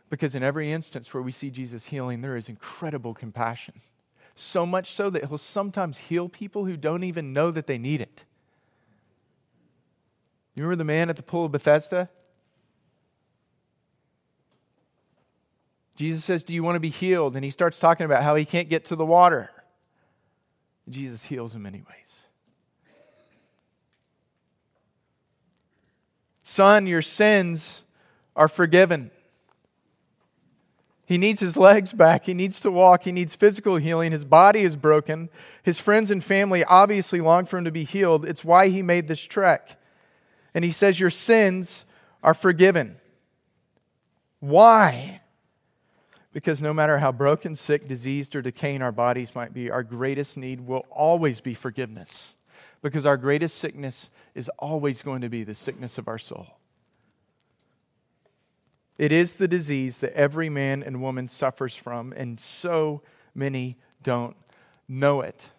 Because 0.10 0.36
in 0.36 0.44
every 0.44 0.74
instance 0.74 1.14
where 1.14 1.24
we 1.24 1.32
see 1.32 1.50
Jesus 1.50 1.86
healing, 1.86 2.20
there 2.20 2.36
is 2.36 2.50
incredible 2.50 3.14
compassion. 3.14 3.76
So 4.36 4.66
much 4.66 4.92
so 4.92 5.10
that 5.12 5.24
he'll 5.24 5.38
sometimes 5.38 5.98
heal 5.98 6.28
people 6.28 6.66
who 6.66 6.76
don't 6.76 7.06
even 7.06 7.32
know 7.32 7.52
that 7.52 7.68
they 7.68 7.78
need 7.78 8.02
it. 8.02 8.26
You 10.56 10.64
remember 10.64 10.76
the 10.76 10.84
man 10.84 11.10
at 11.10 11.16
the 11.16 11.24
pool 11.24 11.46
of 11.46 11.54
Bethesda? 11.54 12.10
Jesus 15.96 16.26
says, 16.26 16.44
Do 16.44 16.54
you 16.54 16.64
want 16.64 16.76
to 16.76 16.82
be 16.82 16.90
healed? 16.90 17.38
And 17.38 17.46
he 17.46 17.50
starts 17.50 17.80
talking 17.80 18.06
about 18.06 18.24
how 18.24 18.36
he 18.36 18.44
can't 18.44 18.68
get 18.68 18.84
to 18.86 18.98
the 18.98 19.06
water. 19.06 19.50
Jesus 20.90 21.24
heals 21.24 21.56
him 21.56 21.66
anyways. 21.66 22.26
Son, 26.50 26.88
your 26.88 27.04
sins 27.04 27.84
are 28.36 28.48
forgiven. 28.48 29.12
He 31.06 31.20
needs 31.20 31.42
his 31.42 31.56
legs 31.56 31.94
back. 31.94 32.26
He 32.26 32.34
needs 32.34 32.60
to 32.62 32.72
walk. 32.72 33.04
He 33.04 33.12
needs 33.12 33.36
physical 33.36 33.76
healing. 33.76 34.12
His 34.12 34.26
body 34.26 34.62
is 34.62 34.76
broken. 34.76 35.30
His 35.62 35.78
friends 35.78 36.10
and 36.10 36.24
family 36.24 36.64
obviously 36.64 37.22
long 37.22 37.46
for 37.46 37.60
him 37.60 37.66
to 37.66 37.72
be 37.72 37.84
healed. 37.84 38.26
It's 38.26 38.44
why 38.44 38.70
he 38.70 38.82
made 38.82 39.08
this 39.08 39.24
trek. 39.24 39.80
And 40.56 40.66
he 40.66 40.72
says, 40.72 41.00
Your 41.00 41.12
sins 41.12 41.86
are 42.24 42.34
forgiven. 42.34 42.98
Why? 44.40 45.22
Because 46.34 46.64
no 46.64 46.74
matter 46.74 46.98
how 46.98 47.12
broken, 47.12 47.54
sick, 47.54 47.88
diseased, 47.88 48.36
or 48.36 48.42
decaying 48.42 48.82
our 48.82 48.92
bodies 48.92 49.36
might 49.36 49.54
be, 49.54 49.70
our 49.70 49.84
greatest 49.84 50.36
need 50.36 50.62
will 50.62 50.88
always 50.90 51.42
be 51.42 51.54
forgiveness. 51.54 52.38
Because 52.82 53.06
our 53.06 53.18
greatest 53.18 53.60
sickness 53.60 54.10
is 54.36 54.50
always 54.60 55.02
going 55.02 55.22
to 55.22 55.30
be 55.30 55.44
the 55.44 55.56
sickness 55.56 55.98
of 55.98 56.08
our 56.08 56.18
soul. 56.18 56.48
It 58.98 59.12
is 59.12 59.36
the 59.36 59.48
disease 59.48 60.00
that 60.00 60.14
every 60.14 60.50
man 60.50 60.84
and 60.84 61.02
woman 61.02 61.28
suffers 61.28 61.76
from, 61.76 62.12
and 62.14 62.40
so 62.40 63.02
many 63.34 63.78
don't 64.04 64.36
know 64.88 65.22
it. 65.22 65.52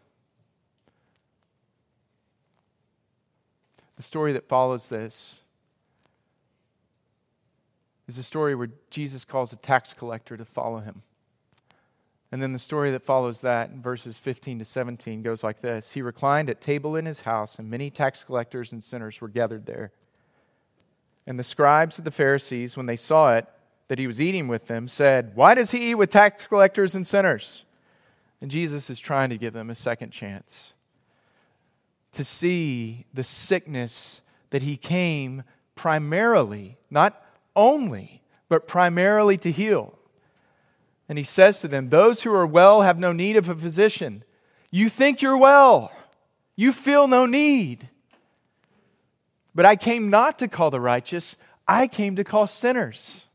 The 3.97 4.03
story 4.03 4.33
that 4.35 4.49
follows 4.49 4.89
this 4.89 5.43
is 8.09 8.19
a 8.19 8.23
story 8.23 8.55
where 8.55 8.71
Jesus 8.91 9.25
calls 9.25 9.53
a 9.53 9.57
tax 9.57 9.95
collector 9.95 10.37
to 10.37 10.45
follow 10.45 10.81
him. 10.81 11.03
And 12.33 12.41
then 12.41 12.53
the 12.53 12.59
story 12.61 12.93
that 12.93 13.03
follows 13.03 13.41
that, 13.41 13.71
in 13.71 13.83
verses 13.83 14.17
15 14.17 14.61
to 14.61 14.65
17, 14.65 15.23
goes 15.23 15.43
like 15.43 15.61
this 15.61 15.93
He 15.93 16.03
reclined 16.03 16.49
at 16.49 16.61
table 16.61 16.97
in 16.97 17.07
his 17.07 17.23
house, 17.23 17.59
and 17.59 17.69
many 17.69 17.91
tax 17.91 18.25
collectors 18.25 18.73
and 18.73 18.83
sinners 18.83 19.21
were 19.21 19.29
gathered 19.29 19.67
there. 19.67 19.93
And 21.27 21.39
the 21.39 21.45
scribes 21.45 21.99
of 21.99 22.05
the 22.05 22.11
Pharisees, 22.11 22.77
when 22.77 22.87
they 22.87 22.97
saw 22.97 23.35
it, 23.35 23.47
that 23.89 23.99
he 23.99 24.07
was 24.07 24.21
eating 24.21 24.47
with 24.47 24.69
them, 24.69 24.87
said, 24.87 25.33
Why 25.35 25.55
does 25.55 25.73
he 25.73 25.91
eat 25.91 25.97
with 25.97 26.11
tax 26.11 26.47
collectors 26.47 26.95
and 26.95 27.07
sinners? 27.07 27.65
And 28.41 28.51
Jesus 28.51 28.89
is 28.89 29.01
trying 29.01 29.31
to 29.31 29.39
give 29.39 29.53
them 29.53 29.69
a 29.69 29.75
second 29.75 30.11
chance 30.11 30.75
to 32.13 32.25
see 32.25 33.07
the 33.13 33.25
sickness 33.25 34.21
that 34.51 34.63
he 34.63 34.77
came 34.77 35.43
primarily, 35.75 36.77
not 36.91 37.25
only, 37.55 38.23
but 38.49 38.67
primarily 38.67 39.39
to 39.39 39.51
heal. 39.53 39.99
And 41.11 41.19
he 41.19 41.25
says 41.25 41.61
to 41.61 41.67
them, 41.67 41.89
Those 41.89 42.23
who 42.23 42.33
are 42.33 42.47
well 42.47 42.83
have 42.83 42.97
no 42.97 43.11
need 43.11 43.37
of 43.37 43.49
a 43.49 43.55
physician. 43.57 44.23
You 44.71 44.89
think 44.89 45.21
you're 45.21 45.37
well, 45.37 45.91
you 46.55 46.73
feel 46.73 47.09
no 47.09 47.27
need. 47.27 47.89
But 49.53 49.67
I 49.67 49.75
came 49.75 50.09
not 50.09 50.39
to 50.39 50.47
call 50.47 50.71
the 50.71 50.81
righteous, 50.81 51.35
I 51.67 51.89
came 51.89 52.15
to 52.15 52.23
call 52.23 52.47
sinners. 52.47 53.27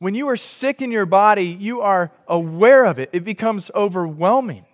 When 0.00 0.16
you 0.16 0.28
are 0.28 0.36
sick 0.36 0.82
in 0.82 0.90
your 0.90 1.06
body, 1.06 1.46
you 1.46 1.82
are 1.82 2.10
aware 2.26 2.84
of 2.84 2.98
it. 2.98 3.10
It 3.12 3.22
becomes 3.22 3.70
overwhelming. 3.76 4.66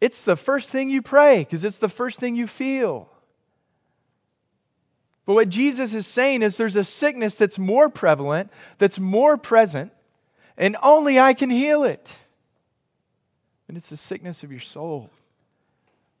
It's 0.00 0.24
the 0.24 0.34
first 0.34 0.72
thing 0.72 0.90
you 0.90 1.00
pray 1.00 1.38
because 1.38 1.62
it's 1.64 1.78
the 1.78 1.88
first 1.88 2.18
thing 2.18 2.34
you 2.34 2.48
feel. 2.48 3.11
But 5.24 5.34
what 5.34 5.48
Jesus 5.48 5.94
is 5.94 6.06
saying 6.06 6.42
is 6.42 6.56
there's 6.56 6.76
a 6.76 6.84
sickness 6.84 7.36
that's 7.36 7.58
more 7.58 7.88
prevalent, 7.88 8.50
that's 8.78 8.98
more 8.98 9.36
present, 9.36 9.92
and 10.56 10.76
only 10.82 11.18
I 11.18 11.32
can 11.32 11.50
heal 11.50 11.84
it. 11.84 12.18
And 13.68 13.76
it's 13.76 13.90
the 13.90 13.96
sickness 13.96 14.42
of 14.42 14.50
your 14.50 14.60
soul. 14.60 15.10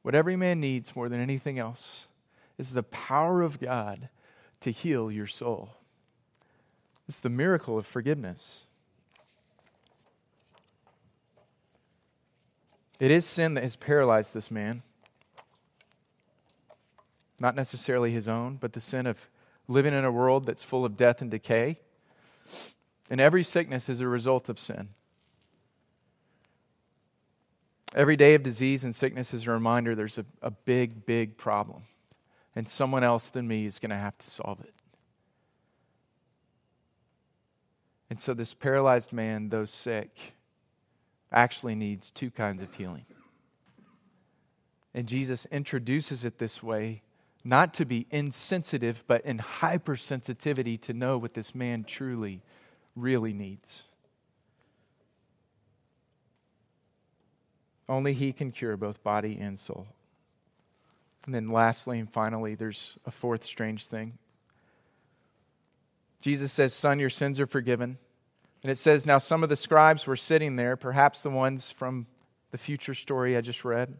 What 0.02 0.14
every 0.14 0.36
man 0.36 0.60
needs 0.60 0.94
more 0.94 1.08
than 1.08 1.20
anything 1.20 1.58
else 1.58 2.06
is 2.58 2.72
the 2.72 2.82
power 2.82 3.42
of 3.42 3.60
God 3.60 4.08
to 4.60 4.70
heal 4.70 5.10
your 5.10 5.26
soul. 5.26 5.70
It's 7.08 7.20
the 7.20 7.28
miracle 7.28 7.76
of 7.76 7.86
forgiveness. 7.86 8.66
It 13.00 13.10
is 13.10 13.26
sin 13.26 13.54
that 13.54 13.64
has 13.64 13.74
paralyzed 13.74 14.32
this 14.32 14.50
man. 14.50 14.82
Not 17.42 17.56
necessarily 17.56 18.12
his 18.12 18.28
own, 18.28 18.54
but 18.54 18.72
the 18.72 18.80
sin 18.80 19.04
of 19.04 19.28
living 19.66 19.92
in 19.92 20.04
a 20.04 20.12
world 20.12 20.46
that's 20.46 20.62
full 20.62 20.84
of 20.84 20.96
death 20.96 21.20
and 21.20 21.28
decay. 21.28 21.80
And 23.10 23.20
every 23.20 23.42
sickness 23.42 23.88
is 23.88 24.00
a 24.00 24.06
result 24.06 24.48
of 24.48 24.60
sin. 24.60 24.90
Every 27.96 28.14
day 28.14 28.36
of 28.36 28.44
disease 28.44 28.84
and 28.84 28.94
sickness 28.94 29.34
is 29.34 29.48
a 29.48 29.50
reminder 29.50 29.96
there's 29.96 30.18
a, 30.18 30.24
a 30.40 30.52
big, 30.52 31.04
big 31.04 31.36
problem. 31.36 31.82
And 32.54 32.68
someone 32.68 33.02
else 33.02 33.28
than 33.28 33.48
me 33.48 33.66
is 33.66 33.80
going 33.80 33.90
to 33.90 33.96
have 33.96 34.16
to 34.18 34.30
solve 34.30 34.60
it. 34.60 34.74
And 38.08 38.20
so, 38.20 38.34
this 38.34 38.54
paralyzed 38.54 39.12
man, 39.12 39.48
though 39.48 39.64
sick, 39.64 40.34
actually 41.32 41.74
needs 41.74 42.12
two 42.12 42.30
kinds 42.30 42.62
of 42.62 42.72
healing. 42.72 43.06
And 44.94 45.08
Jesus 45.08 45.46
introduces 45.46 46.24
it 46.24 46.38
this 46.38 46.62
way, 46.62 47.02
not 47.44 47.74
to 47.74 47.84
be 47.84 48.06
insensitive, 48.10 49.02
but 49.06 49.24
in 49.24 49.38
hypersensitivity 49.38 50.80
to 50.82 50.92
know 50.92 51.18
what 51.18 51.34
this 51.34 51.54
man 51.54 51.84
truly, 51.84 52.42
really 52.94 53.32
needs. 53.32 53.84
Only 57.88 58.12
He 58.12 58.32
can 58.32 58.52
cure 58.52 58.76
both 58.76 59.02
body 59.02 59.38
and 59.40 59.58
soul. 59.58 59.86
And 61.24 61.34
then, 61.34 61.50
lastly 61.50 61.98
and 61.98 62.10
finally, 62.10 62.54
there's 62.54 62.96
a 63.06 63.10
fourth 63.10 63.44
strange 63.44 63.86
thing. 63.86 64.18
Jesus 66.20 66.52
says, 66.52 66.72
Son, 66.72 66.98
your 66.98 67.10
sins 67.10 67.40
are 67.40 67.46
forgiven. 67.46 67.98
And 68.62 68.70
it 68.70 68.78
says, 68.78 69.04
Now 69.04 69.18
some 69.18 69.42
of 69.42 69.48
the 69.48 69.56
scribes 69.56 70.06
were 70.06 70.16
sitting 70.16 70.56
there, 70.56 70.76
perhaps 70.76 71.20
the 71.20 71.30
ones 71.30 71.70
from 71.70 72.06
the 72.52 72.58
future 72.58 72.94
story 72.94 73.36
I 73.36 73.40
just 73.40 73.64
read. 73.64 73.94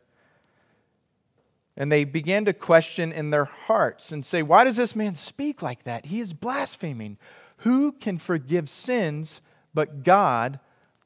And 1.76 1.90
they 1.90 2.04
began 2.04 2.44
to 2.44 2.52
question 2.52 3.12
in 3.12 3.30
their 3.30 3.46
hearts 3.46 4.12
and 4.12 4.24
say, 4.24 4.42
Why 4.42 4.64
does 4.64 4.76
this 4.76 4.94
man 4.94 5.14
speak 5.14 5.62
like 5.62 5.85
that? 5.85 6.06
He 6.06 6.20
is 6.20 6.32
blaspheming. 6.32 7.16
Who 7.58 7.92
can 7.92 8.18
forgive 8.18 8.68
sins 8.68 9.40
but 9.72 10.02
God 10.02 10.61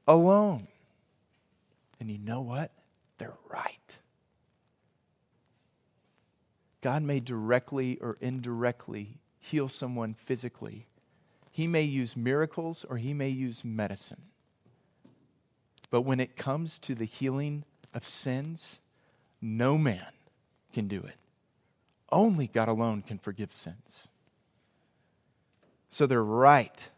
alone? 0.08 0.66
And 2.00 2.10
you 2.10 2.18
know 2.18 2.40
what? 2.40 2.72
They're 3.18 3.36
right. 3.48 3.98
God 6.80 7.02
may 7.02 7.20
directly 7.20 7.98
or 8.00 8.16
indirectly 8.20 9.18
heal 9.38 9.68
someone 9.68 10.14
physically. 10.14 10.86
He 11.50 11.66
may 11.66 11.82
use 11.82 12.16
miracles 12.16 12.84
or 12.88 12.96
he 12.96 13.14
may 13.14 13.28
use 13.28 13.64
medicine. 13.64 14.22
But 15.90 16.02
when 16.02 16.20
it 16.20 16.36
comes 16.36 16.78
to 16.80 16.94
the 16.94 17.04
healing 17.04 17.64
of 17.94 18.06
sins, 18.06 18.80
no 19.40 19.78
man 19.78 20.06
can 20.76 20.88
do 20.88 21.00
it. 21.00 21.16
Only 22.12 22.46
God 22.46 22.68
alone 22.68 23.02
can 23.02 23.18
forgive 23.18 23.52
sins. 23.52 24.08
So 25.88 26.06
they're 26.06 26.22
right 26.22 26.90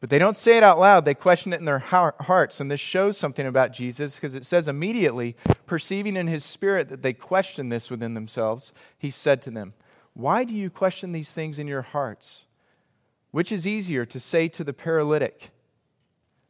but 0.00 0.08
they 0.08 0.18
don't 0.18 0.36
say 0.36 0.56
it 0.56 0.62
out 0.62 0.78
loud, 0.78 1.04
they 1.04 1.14
question 1.14 1.52
it 1.52 1.60
in 1.60 1.66
their 1.66 1.78
hearts. 1.78 2.58
And 2.58 2.70
this 2.70 2.80
shows 2.80 3.18
something 3.18 3.46
about 3.46 3.74
Jesus 3.74 4.14
because 4.14 4.34
it 4.34 4.46
says 4.46 4.66
immediately, 4.66 5.36
perceiving 5.66 6.16
in 6.16 6.26
his 6.26 6.42
spirit 6.42 6.88
that 6.88 7.02
they 7.02 7.12
question 7.12 7.68
this 7.68 7.90
within 7.90 8.14
themselves, 8.14 8.72
he 8.96 9.10
said 9.10 9.42
to 9.42 9.50
them, 9.50 9.74
Why 10.14 10.44
do 10.44 10.54
you 10.54 10.70
question 10.70 11.12
these 11.12 11.32
things 11.32 11.58
in 11.58 11.68
your 11.68 11.82
hearts? 11.82 12.46
Which 13.30 13.52
is 13.52 13.66
easier 13.66 14.06
to 14.06 14.18
say 14.18 14.48
to 14.48 14.64
the 14.64 14.72
paralytic, 14.72 15.50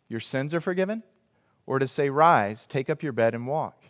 Your 0.09 0.21
sins 0.21 0.55
are 0.55 0.61
forgiven? 0.61 1.03
Or 1.67 1.81
to 1.81 1.89
say, 1.89 2.09
Rise, 2.09 2.67
take 2.67 2.89
up 2.89 3.03
your 3.03 3.13
bed 3.13 3.35
and 3.35 3.49
walk? 3.49 3.83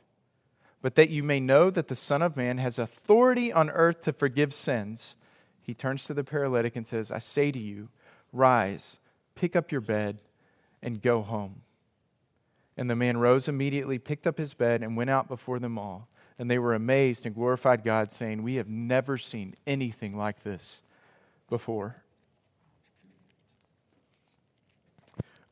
But 0.83 0.95
that 0.95 1.11
you 1.11 1.23
may 1.23 1.41
know 1.41 1.71
that 1.71 1.89
the 1.89 1.97
Son 1.97 2.23
of 2.23 2.37
Man 2.37 2.59
has 2.59 2.79
authority 2.79 3.53
on 3.53 3.71
earth 3.71 4.01
to 4.03 4.13
forgive 4.13 4.55
sins, 4.55 5.17
he 5.61 5.75
turns 5.75 6.05
to 6.05 6.15
the 6.15 6.25
paralytic 6.25 6.75
and 6.75 6.87
says, 6.87 7.13
I 7.13 7.19
say 7.19 7.53
to 7.53 7.59
you, 7.59 7.89
Rise, 8.33 8.99
pick 9.35 9.55
up 9.55 9.71
your 9.71 9.81
bed, 9.81 10.19
and 10.83 11.03
go 11.03 11.23
home. 11.23 11.63
And 12.77 12.89
the 12.89 12.97
man 12.97 13.19
rose 13.19 13.49
immediately, 13.49 13.99
picked 13.99 14.27
up 14.27 14.39
his 14.39 14.55
bed, 14.55 14.83
and 14.83 14.97
went 14.97 15.11
out 15.11 15.29
before 15.29 15.59
them 15.59 15.79
all. 15.79 16.09
And 16.39 16.51
they 16.51 16.59
were 16.59 16.75
amazed 16.75 17.27
and 17.27 17.35
glorified 17.35 17.85
God, 17.85 18.11
saying, 18.11 18.43
We 18.43 18.55
have 18.55 18.69
never 18.69 19.19
seen 19.19 19.55
anything 19.67 20.17
like 20.17 20.43
this 20.43 20.83
before. 21.51 22.03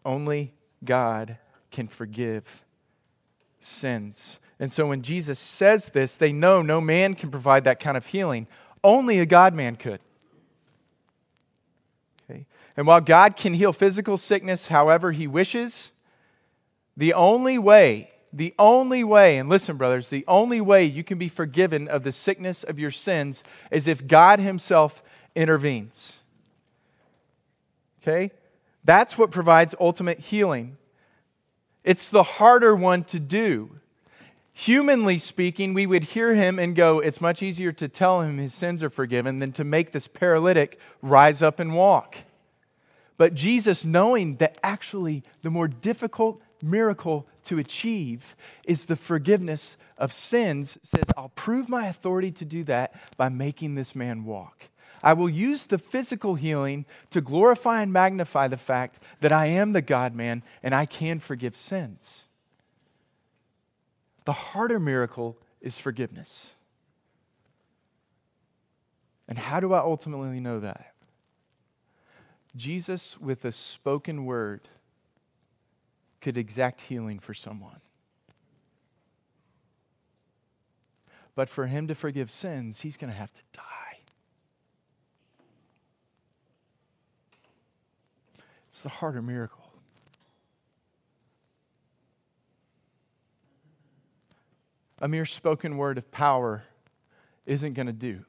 Only 0.04 0.54
God 0.84 1.36
can 1.70 1.88
forgive 1.88 2.64
sins. 3.60 4.40
And 4.60 4.72
so 4.72 4.86
when 4.86 5.02
Jesus 5.02 5.38
says 5.38 5.90
this, 5.90 6.16
they 6.16 6.32
know 6.32 6.62
no 6.62 6.80
man 6.80 7.14
can 7.14 7.30
provide 7.30 7.64
that 7.64 7.80
kind 7.80 7.96
of 7.96 8.06
healing. 8.06 8.46
Only 8.82 9.18
a 9.18 9.26
God 9.26 9.54
man 9.54 9.76
could. 9.76 10.00
Okay? 12.28 12.46
And 12.76 12.86
while 12.86 13.00
God 13.00 13.36
can 13.36 13.54
heal 13.54 13.72
physical 13.72 14.16
sickness 14.16 14.66
however 14.66 15.12
he 15.12 15.26
wishes, 15.26 15.92
the 16.96 17.14
only 17.14 17.58
way, 17.58 18.10
the 18.32 18.54
only 18.58 19.04
way, 19.04 19.38
and 19.38 19.48
listen, 19.48 19.76
brothers, 19.76 20.10
the 20.10 20.24
only 20.26 20.60
way 20.60 20.84
you 20.84 21.04
can 21.04 21.16
be 21.16 21.28
forgiven 21.28 21.86
of 21.86 22.02
the 22.02 22.12
sickness 22.12 22.64
of 22.64 22.80
your 22.80 22.90
sins 22.90 23.44
is 23.70 23.86
if 23.86 24.06
God 24.06 24.40
Himself 24.40 25.02
intervenes. 25.36 26.20
Okay? 28.02 28.32
That's 28.84 29.16
what 29.16 29.30
provides 29.30 29.74
ultimate 29.78 30.18
healing. 30.18 30.76
It's 31.84 32.10
the 32.10 32.24
harder 32.24 32.74
one 32.74 33.04
to 33.04 33.20
do. 33.20 33.77
Humanly 34.58 35.18
speaking, 35.18 35.72
we 35.72 35.86
would 35.86 36.02
hear 36.02 36.34
him 36.34 36.58
and 36.58 36.74
go, 36.74 36.98
It's 36.98 37.20
much 37.20 37.44
easier 37.44 37.70
to 37.70 37.86
tell 37.86 38.22
him 38.22 38.38
his 38.38 38.52
sins 38.52 38.82
are 38.82 38.90
forgiven 38.90 39.38
than 39.38 39.52
to 39.52 39.62
make 39.62 39.92
this 39.92 40.08
paralytic 40.08 40.80
rise 41.00 41.42
up 41.42 41.60
and 41.60 41.76
walk. 41.76 42.16
But 43.16 43.34
Jesus, 43.34 43.84
knowing 43.84 44.38
that 44.38 44.58
actually 44.64 45.22
the 45.42 45.50
more 45.50 45.68
difficult 45.68 46.42
miracle 46.60 47.28
to 47.44 47.60
achieve 47.60 48.34
is 48.64 48.86
the 48.86 48.96
forgiveness 48.96 49.76
of 49.96 50.12
sins, 50.12 50.76
says, 50.82 51.04
I'll 51.16 51.28
prove 51.36 51.68
my 51.68 51.86
authority 51.86 52.32
to 52.32 52.44
do 52.44 52.64
that 52.64 52.94
by 53.16 53.28
making 53.28 53.76
this 53.76 53.94
man 53.94 54.24
walk. 54.24 54.70
I 55.04 55.12
will 55.12 55.30
use 55.30 55.66
the 55.66 55.78
physical 55.78 56.34
healing 56.34 56.84
to 57.10 57.20
glorify 57.20 57.80
and 57.80 57.92
magnify 57.92 58.48
the 58.48 58.56
fact 58.56 58.98
that 59.20 59.30
I 59.30 59.46
am 59.46 59.70
the 59.70 59.82
God 59.82 60.16
man 60.16 60.42
and 60.64 60.74
I 60.74 60.84
can 60.84 61.20
forgive 61.20 61.54
sins. 61.56 62.27
The 64.28 64.34
harder 64.34 64.78
miracle 64.78 65.38
is 65.62 65.78
forgiveness. 65.78 66.56
And 69.26 69.38
how 69.38 69.58
do 69.58 69.72
I 69.72 69.78
ultimately 69.78 70.38
know 70.38 70.60
that? 70.60 70.92
Jesus, 72.54 73.18
with 73.18 73.46
a 73.46 73.52
spoken 73.52 74.26
word, 74.26 74.68
could 76.20 76.36
exact 76.36 76.82
healing 76.82 77.18
for 77.18 77.32
someone. 77.32 77.80
But 81.34 81.48
for 81.48 81.66
him 81.66 81.88
to 81.88 81.94
forgive 81.94 82.30
sins, 82.30 82.82
he's 82.82 82.98
going 82.98 83.10
to 83.10 83.18
have 83.18 83.32
to 83.32 83.40
die. 83.54 84.00
It's 88.68 88.82
the 88.82 88.90
harder 88.90 89.22
miracle. 89.22 89.57
A 95.00 95.08
mere 95.08 95.26
spoken 95.26 95.76
word 95.76 95.98
of 95.98 96.10
power 96.10 96.64
isn't 97.46 97.74
going 97.74 97.86
to 97.86 97.92
do. 97.92 98.24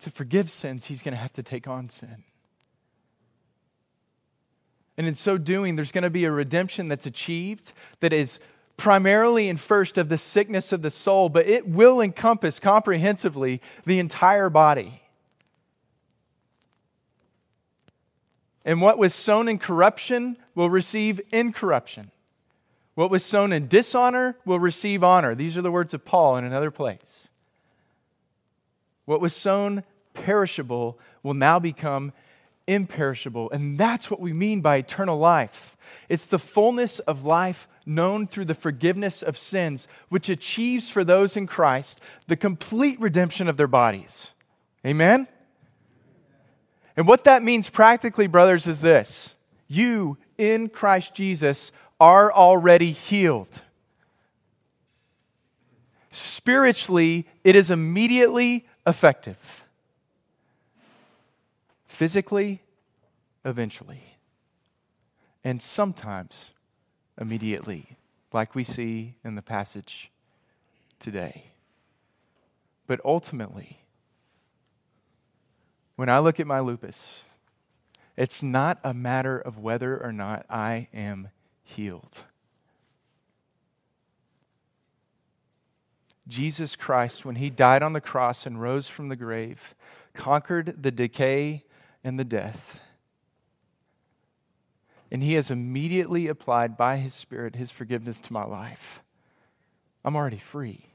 To 0.00 0.10
forgive 0.10 0.50
sins, 0.50 0.84
he's 0.84 1.02
going 1.02 1.14
to 1.14 1.20
have 1.20 1.32
to 1.34 1.42
take 1.42 1.66
on 1.66 1.88
sin. 1.88 2.24
And 4.96 5.06
in 5.06 5.14
so 5.14 5.38
doing, 5.38 5.76
there's 5.76 5.92
going 5.92 6.02
to 6.02 6.10
be 6.10 6.24
a 6.24 6.30
redemption 6.30 6.88
that's 6.88 7.06
achieved 7.06 7.72
that 8.00 8.12
is 8.12 8.38
primarily 8.76 9.48
and 9.48 9.58
first 9.58 9.98
of 9.98 10.08
the 10.08 10.18
sickness 10.18 10.72
of 10.72 10.82
the 10.82 10.90
soul, 10.90 11.28
but 11.28 11.46
it 11.46 11.66
will 11.68 12.00
encompass 12.00 12.60
comprehensively 12.60 13.60
the 13.84 13.98
entire 13.98 14.50
body. 14.50 15.02
And 18.64 18.80
what 18.82 18.98
was 18.98 19.14
sown 19.14 19.48
in 19.48 19.58
corruption 19.58 20.36
will 20.54 20.68
receive 20.68 21.20
incorruption. 21.32 22.10
What 22.98 23.12
was 23.12 23.24
sown 23.24 23.52
in 23.52 23.68
dishonor 23.68 24.34
will 24.44 24.58
receive 24.58 25.04
honor. 25.04 25.36
These 25.36 25.56
are 25.56 25.62
the 25.62 25.70
words 25.70 25.94
of 25.94 26.04
Paul 26.04 26.36
in 26.36 26.42
another 26.42 26.72
place. 26.72 27.28
What 29.04 29.20
was 29.20 29.36
sown 29.36 29.84
perishable 30.14 30.98
will 31.22 31.34
now 31.34 31.60
become 31.60 32.12
imperishable. 32.66 33.52
And 33.52 33.78
that's 33.78 34.10
what 34.10 34.18
we 34.18 34.32
mean 34.32 34.62
by 34.62 34.78
eternal 34.78 35.16
life. 35.16 35.76
It's 36.08 36.26
the 36.26 36.40
fullness 36.40 36.98
of 36.98 37.22
life 37.22 37.68
known 37.86 38.26
through 38.26 38.46
the 38.46 38.52
forgiveness 38.52 39.22
of 39.22 39.38
sins, 39.38 39.86
which 40.08 40.28
achieves 40.28 40.90
for 40.90 41.04
those 41.04 41.36
in 41.36 41.46
Christ 41.46 42.00
the 42.26 42.34
complete 42.34 43.00
redemption 43.00 43.46
of 43.46 43.56
their 43.56 43.68
bodies. 43.68 44.32
Amen? 44.84 45.28
And 46.96 47.06
what 47.06 47.22
that 47.22 47.44
means 47.44 47.70
practically, 47.70 48.26
brothers, 48.26 48.66
is 48.66 48.80
this 48.80 49.36
you 49.68 50.18
in 50.36 50.68
Christ 50.68 51.14
Jesus 51.14 51.70
are 52.00 52.32
already 52.32 52.92
healed. 52.92 53.62
Spiritually, 56.10 57.26
it 57.44 57.54
is 57.56 57.70
immediately 57.70 58.66
effective 58.86 59.64
physically, 61.86 62.62
eventually, 63.44 64.02
and 65.42 65.60
sometimes 65.60 66.52
immediately, 67.20 67.96
like 68.32 68.54
we 68.54 68.62
see 68.62 69.14
in 69.24 69.34
the 69.34 69.42
passage 69.42 70.10
today. 71.00 71.44
But 72.86 73.00
ultimately, 73.04 73.80
when 75.96 76.08
I 76.08 76.20
look 76.20 76.38
at 76.38 76.46
my 76.46 76.60
lupus, 76.60 77.24
it's 78.16 78.42
not 78.42 78.78
a 78.84 78.94
matter 78.94 79.38
of 79.38 79.58
whether 79.58 80.00
or 80.00 80.12
not 80.12 80.46
I 80.48 80.88
am 80.94 81.30
healed. 81.68 82.24
Jesus 86.26 86.76
Christ, 86.76 87.24
when 87.24 87.36
he 87.36 87.50
died 87.50 87.82
on 87.82 87.94
the 87.94 88.00
cross 88.00 88.46
and 88.46 88.60
rose 88.60 88.88
from 88.88 89.08
the 89.08 89.16
grave, 89.16 89.74
conquered 90.12 90.82
the 90.82 90.90
decay 90.90 91.64
and 92.04 92.18
the 92.18 92.24
death. 92.24 92.80
And 95.10 95.22
He 95.22 95.34
has 95.34 95.50
immediately 95.50 96.26
applied 96.26 96.76
by 96.76 96.98
His 96.98 97.14
Spirit 97.14 97.56
His 97.56 97.70
forgiveness 97.70 98.20
to 98.20 98.32
my 98.32 98.44
life. 98.44 99.02
I'm 100.04 100.16
already 100.16 100.38
free. 100.38 100.86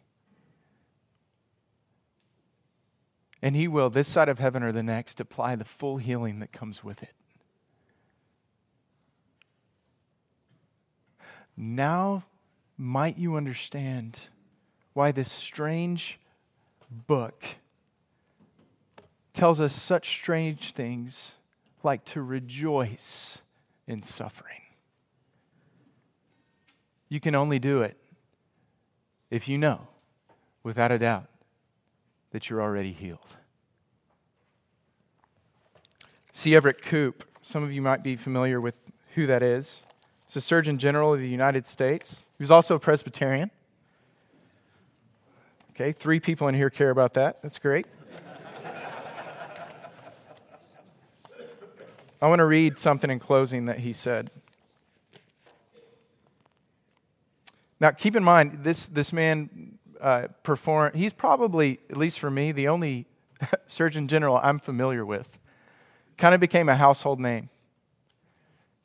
And 3.41 3.55
He 3.55 3.67
will, 3.67 3.89
this 3.89 4.07
side 4.07 4.29
of 4.29 4.39
heaven 4.39 4.61
or 4.61 4.71
the 4.71 4.83
next, 4.83 5.19
apply 5.19 5.55
the 5.55 5.65
full 5.65 5.97
healing 5.97 6.39
that 6.39 6.51
comes 6.51 6.83
with 6.83 7.01
it. 7.01 7.13
Now, 11.55 12.23
might 12.77 13.17
you 13.17 13.35
understand 13.35 14.29
why 14.93 15.11
this 15.11 15.31
strange 15.31 16.19
book 17.07 17.43
tells 19.33 19.59
us 19.59 19.73
such 19.73 20.09
strange 20.09 20.71
things 20.71 21.35
like 21.83 22.05
to 22.05 22.21
rejoice 22.21 23.41
in 23.87 24.03
suffering. 24.03 24.61
You 27.09 27.19
can 27.19 27.35
only 27.35 27.59
do 27.59 27.81
it 27.81 27.97
if 29.29 29.47
you 29.47 29.57
know, 29.57 29.87
without 30.63 30.91
a 30.91 30.99
doubt, 30.99 31.27
that 32.31 32.49
you're 32.49 32.61
already 32.61 32.91
healed. 32.91 33.35
C. 36.31 36.55
Everett 36.55 36.81
Koop, 36.81 37.23
some 37.41 37.63
of 37.63 37.73
you 37.73 37.81
might 37.81 38.03
be 38.03 38.15
familiar 38.15 38.59
with 38.59 38.91
who 39.15 39.27
that 39.27 39.43
is. 39.43 39.83
He's 40.33 40.37
a 40.37 40.41
Surgeon 40.41 40.79
General 40.79 41.13
of 41.13 41.19
the 41.19 41.29
United 41.29 41.67
States. 41.67 42.25
He 42.39 42.43
was 42.43 42.49
also 42.49 42.73
a 42.73 42.79
Presbyterian. 42.79 43.51
Okay, 45.75 45.91
three 45.91 46.19
people 46.19 46.47
in 46.47 46.55
here 46.55 46.71
care 46.71 46.89
about 46.89 47.13
that. 47.13 47.43
That's 47.43 47.59
great. 47.59 47.85
I 52.19 52.27
want 52.27 52.39
to 52.39 52.45
read 52.45 52.79
something 52.79 53.11
in 53.11 53.19
closing 53.19 53.65
that 53.65 53.77
he 53.77 53.93
said. 53.93 54.31
Now, 57.79 57.91
keep 57.91 58.15
in 58.15 58.23
mind, 58.23 58.63
this, 58.63 58.87
this 58.87 59.13
man 59.13 59.77
uh, 60.01 60.29
performed, 60.41 60.95
he's 60.95 61.13
probably, 61.13 61.79
at 61.91 61.97
least 61.97 62.17
for 62.17 62.31
me, 62.31 62.51
the 62.51 62.69
only 62.69 63.05
Surgeon 63.67 64.07
General 64.07 64.39
I'm 64.41 64.57
familiar 64.57 65.05
with. 65.05 65.37
Kind 66.17 66.33
of 66.33 66.41
became 66.41 66.69
a 66.69 66.75
household 66.75 67.19
name. 67.19 67.49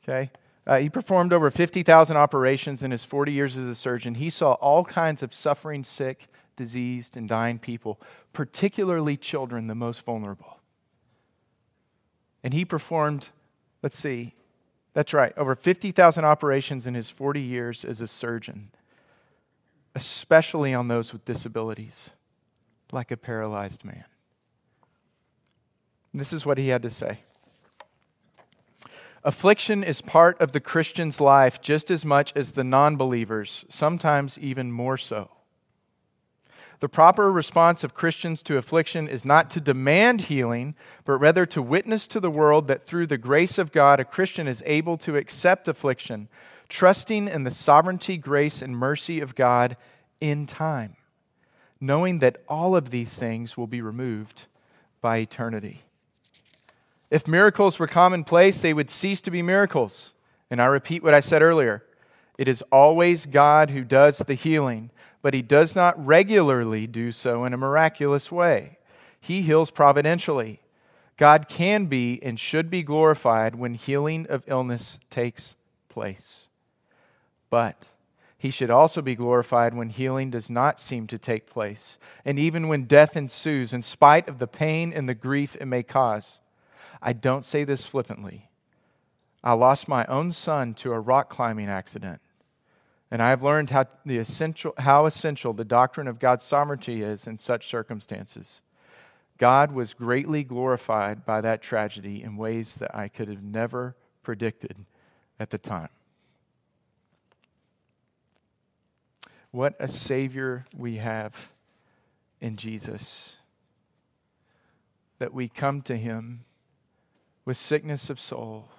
Okay? 0.03 0.29
Uh, 0.69 0.77
he 0.77 0.87
performed 0.87 1.33
over 1.33 1.49
50,000 1.49 2.15
operations 2.15 2.83
in 2.83 2.91
his 2.91 3.03
40 3.03 3.31
years 3.31 3.57
as 3.57 3.67
a 3.67 3.73
surgeon. 3.73 4.13
He 4.13 4.29
saw 4.29 4.51
all 4.51 4.83
kinds 4.83 5.23
of 5.23 5.33
suffering, 5.33 5.83
sick, 5.83 6.27
diseased, 6.55 7.17
and 7.17 7.27
dying 7.27 7.57
people, 7.57 7.99
particularly 8.33 9.17
children, 9.17 9.65
the 9.65 9.73
most 9.73 10.05
vulnerable. 10.05 10.59
And 12.43 12.53
he 12.53 12.65
performed, 12.65 13.29
let's 13.81 13.97
see, 13.97 14.35
that's 14.93 15.11
right, 15.11 15.33
over 15.35 15.55
50,000 15.55 16.23
operations 16.23 16.85
in 16.85 16.93
his 16.93 17.09
40 17.09 17.41
years 17.41 17.83
as 17.83 17.99
a 17.99 18.07
surgeon, 18.07 18.69
especially 19.95 20.75
on 20.75 20.87
those 20.87 21.11
with 21.11 21.25
disabilities, 21.25 22.11
like 22.91 23.09
a 23.09 23.17
paralyzed 23.17 23.83
man. 23.83 24.05
This 26.13 26.31
is 26.31 26.45
what 26.45 26.59
he 26.59 26.67
had 26.67 26.83
to 26.83 26.91
say. 26.91 27.21
Affliction 29.23 29.83
is 29.83 30.01
part 30.01 30.39
of 30.39 30.53
the 30.53 30.61
Christian's 30.61 31.19
life 31.19 31.61
just 31.61 31.91
as 31.91 32.05
much 32.05 32.31
as 32.35 32.53
the 32.53 32.63
non 32.63 32.95
believer's, 32.95 33.65
sometimes 33.67 34.39
even 34.39 34.71
more 34.71 34.97
so. 34.97 35.29
The 36.79 36.87
proper 36.87 37.29
response 37.29 37.83
of 37.83 37.93
Christians 37.93 38.41
to 38.43 38.57
affliction 38.57 39.09
is 39.09 39.25
not 39.25 39.49
to 39.51 39.59
demand 39.59 40.23
healing, 40.23 40.75
but 41.03 41.17
rather 41.17 41.45
to 41.47 41.61
witness 41.61 42.07
to 42.07 42.21
the 42.21 42.31
world 42.31 42.67
that 42.67 42.83
through 42.83 43.07
the 43.07 43.17
grace 43.17 43.57
of 43.57 43.73
God, 43.73 43.99
a 43.99 44.05
Christian 44.05 44.47
is 44.47 44.63
able 44.65 44.97
to 44.99 45.17
accept 45.17 45.67
affliction, 45.67 46.29
trusting 46.69 47.27
in 47.27 47.43
the 47.43 47.51
sovereignty, 47.51 48.15
grace, 48.15 48.61
and 48.61 48.77
mercy 48.77 49.19
of 49.19 49.35
God 49.35 49.75
in 50.21 50.45
time, 50.45 50.95
knowing 51.81 52.19
that 52.19 52.41
all 52.47 52.77
of 52.77 52.91
these 52.91 53.19
things 53.19 53.57
will 53.57 53.67
be 53.67 53.81
removed 53.81 54.45
by 55.01 55.17
eternity. 55.17 55.83
If 57.09 57.27
miracles 57.27 57.79
were 57.79 57.87
commonplace, 57.87 58.61
they 58.61 58.73
would 58.73 58.89
cease 58.89 59.21
to 59.23 59.31
be 59.31 59.41
miracles. 59.41 60.13
And 60.51 60.61
I 60.61 60.65
repeat 60.65 61.03
what 61.03 61.13
I 61.13 61.19
said 61.19 61.41
earlier 61.41 61.83
it 62.37 62.47
is 62.47 62.63
always 62.71 63.25
God 63.25 63.69
who 63.71 63.83
does 63.83 64.19
the 64.19 64.33
healing, 64.33 64.91
but 65.21 65.33
he 65.33 65.41
does 65.41 65.75
not 65.75 66.05
regularly 66.05 66.87
do 66.87 67.11
so 67.11 67.43
in 67.43 67.53
a 67.53 67.57
miraculous 67.57 68.31
way. 68.31 68.77
He 69.19 69.41
heals 69.41 69.71
providentially. 69.71 70.61
God 71.17 71.49
can 71.49 71.87
be 71.87 72.17
and 72.23 72.39
should 72.39 72.69
be 72.69 72.81
glorified 72.81 73.55
when 73.55 73.73
healing 73.73 74.25
of 74.29 74.45
illness 74.47 75.01
takes 75.09 75.57
place. 75.89 76.49
But 77.49 77.87
he 78.37 78.51
should 78.51 78.71
also 78.71 79.01
be 79.01 79.15
glorified 79.15 79.73
when 79.73 79.89
healing 79.89 80.29
does 80.29 80.49
not 80.49 80.79
seem 80.79 81.07
to 81.07 81.17
take 81.17 81.45
place, 81.45 81.99
and 82.23 82.39
even 82.39 82.69
when 82.69 82.85
death 82.85 83.17
ensues, 83.17 83.73
in 83.73 83.81
spite 83.81 84.29
of 84.29 84.39
the 84.39 84.47
pain 84.47 84.93
and 84.93 85.09
the 85.09 85.13
grief 85.13 85.57
it 85.59 85.65
may 85.65 85.83
cause. 85.83 86.39
I 87.01 87.13
don't 87.13 87.45
say 87.45 87.63
this 87.63 87.85
flippantly. 87.85 88.49
I 89.43 89.53
lost 89.53 89.87
my 89.87 90.05
own 90.05 90.31
son 90.31 90.73
to 90.75 90.91
a 90.91 90.99
rock 90.99 91.29
climbing 91.29 91.69
accident. 91.69 92.21
And 93.11 93.23
I 93.23 93.29
have 93.29 93.41
learned 93.41 93.71
how, 93.71 93.85
the 94.05 94.17
essential, 94.17 94.73
how 94.77 95.05
essential 95.05 95.53
the 95.53 95.65
doctrine 95.65 96.07
of 96.07 96.19
God's 96.19 96.43
sovereignty 96.43 97.01
is 97.01 97.25
in 97.25 97.37
such 97.37 97.65
circumstances. 97.65 98.61
God 99.37 99.71
was 99.71 99.93
greatly 99.93 100.43
glorified 100.43 101.25
by 101.25 101.41
that 101.41 101.61
tragedy 101.61 102.21
in 102.21 102.35
ways 102.35 102.75
that 102.75 102.93
I 102.93 103.07
could 103.07 103.29
have 103.29 103.41
never 103.41 103.95
predicted 104.21 104.85
at 105.39 105.49
the 105.49 105.57
time. 105.57 105.89
What 109.51 109.75
a 109.79 109.87
Savior 109.87 110.65
we 110.77 110.97
have 110.97 111.51
in 112.39 112.57
Jesus. 112.57 113.37
That 115.17 115.33
we 115.33 115.47
come 115.47 115.81
to 115.83 115.97
Him 115.97 116.45
with 117.49 117.57
sickness 117.57 118.11
of 118.11 118.19
soul. 118.19 118.69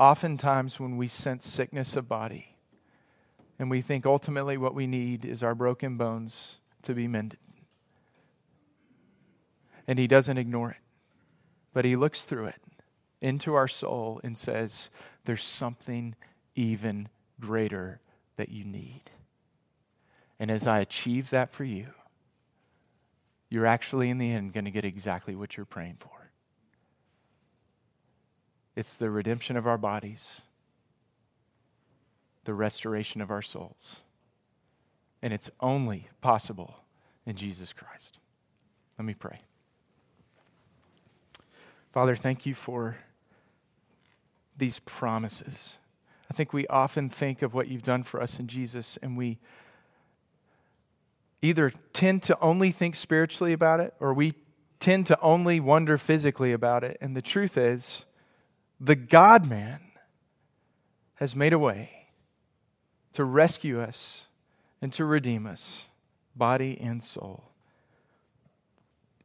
Oftentimes, 0.00 0.80
when 0.80 0.96
we 0.96 1.06
sense 1.06 1.46
sickness 1.46 1.94
of 1.94 2.08
body, 2.08 2.56
and 3.56 3.70
we 3.70 3.80
think 3.80 4.04
ultimately 4.04 4.56
what 4.56 4.74
we 4.74 4.88
need 4.88 5.24
is 5.24 5.44
our 5.44 5.54
broken 5.54 5.96
bones 5.96 6.58
to 6.82 6.92
be 6.92 7.06
mended. 7.06 7.38
And 9.86 9.96
He 9.96 10.08
doesn't 10.08 10.38
ignore 10.38 10.72
it, 10.72 10.82
but 11.72 11.84
He 11.84 11.94
looks 11.94 12.24
through 12.24 12.46
it 12.46 12.60
into 13.20 13.54
our 13.54 13.68
soul 13.68 14.20
and 14.24 14.36
says, 14.36 14.90
There's 15.24 15.44
something 15.44 16.16
even 16.56 17.08
greater 17.38 18.00
that 18.38 18.48
you 18.48 18.64
need. 18.64 19.02
And 20.40 20.50
as 20.50 20.66
I 20.66 20.80
achieve 20.80 21.30
that 21.30 21.52
for 21.52 21.62
you, 21.62 21.86
you're 23.48 23.66
actually 23.66 24.10
in 24.10 24.18
the 24.18 24.32
end 24.32 24.52
going 24.52 24.64
to 24.64 24.72
get 24.72 24.84
exactly 24.84 25.36
what 25.36 25.56
you're 25.56 25.64
praying 25.64 25.98
for. 26.00 26.17
It's 28.78 28.94
the 28.94 29.10
redemption 29.10 29.56
of 29.56 29.66
our 29.66 29.76
bodies, 29.76 30.42
the 32.44 32.54
restoration 32.54 33.20
of 33.20 33.28
our 33.28 33.42
souls. 33.42 34.02
And 35.20 35.32
it's 35.32 35.50
only 35.58 36.06
possible 36.20 36.76
in 37.26 37.34
Jesus 37.34 37.72
Christ. 37.72 38.20
Let 38.96 39.04
me 39.04 39.14
pray. 39.14 39.40
Father, 41.90 42.14
thank 42.14 42.46
you 42.46 42.54
for 42.54 42.98
these 44.56 44.78
promises. 44.78 45.78
I 46.30 46.34
think 46.34 46.52
we 46.52 46.64
often 46.68 47.10
think 47.10 47.42
of 47.42 47.54
what 47.54 47.66
you've 47.66 47.82
done 47.82 48.04
for 48.04 48.22
us 48.22 48.38
in 48.38 48.46
Jesus, 48.46 48.96
and 49.02 49.16
we 49.16 49.40
either 51.42 51.72
tend 51.92 52.22
to 52.22 52.38
only 52.38 52.70
think 52.70 52.94
spiritually 52.94 53.52
about 53.52 53.80
it 53.80 53.92
or 53.98 54.14
we 54.14 54.34
tend 54.78 55.06
to 55.06 55.20
only 55.20 55.58
wonder 55.58 55.98
physically 55.98 56.52
about 56.52 56.84
it. 56.84 56.96
And 57.00 57.16
the 57.16 57.22
truth 57.22 57.58
is, 57.58 58.04
the 58.80 58.96
God 58.96 59.48
man 59.48 59.80
has 61.16 61.34
made 61.34 61.52
a 61.52 61.58
way 61.58 62.06
to 63.12 63.24
rescue 63.24 63.80
us 63.80 64.26
and 64.80 64.92
to 64.92 65.04
redeem 65.04 65.46
us, 65.46 65.88
body 66.36 66.78
and 66.80 67.02
soul. 67.02 67.44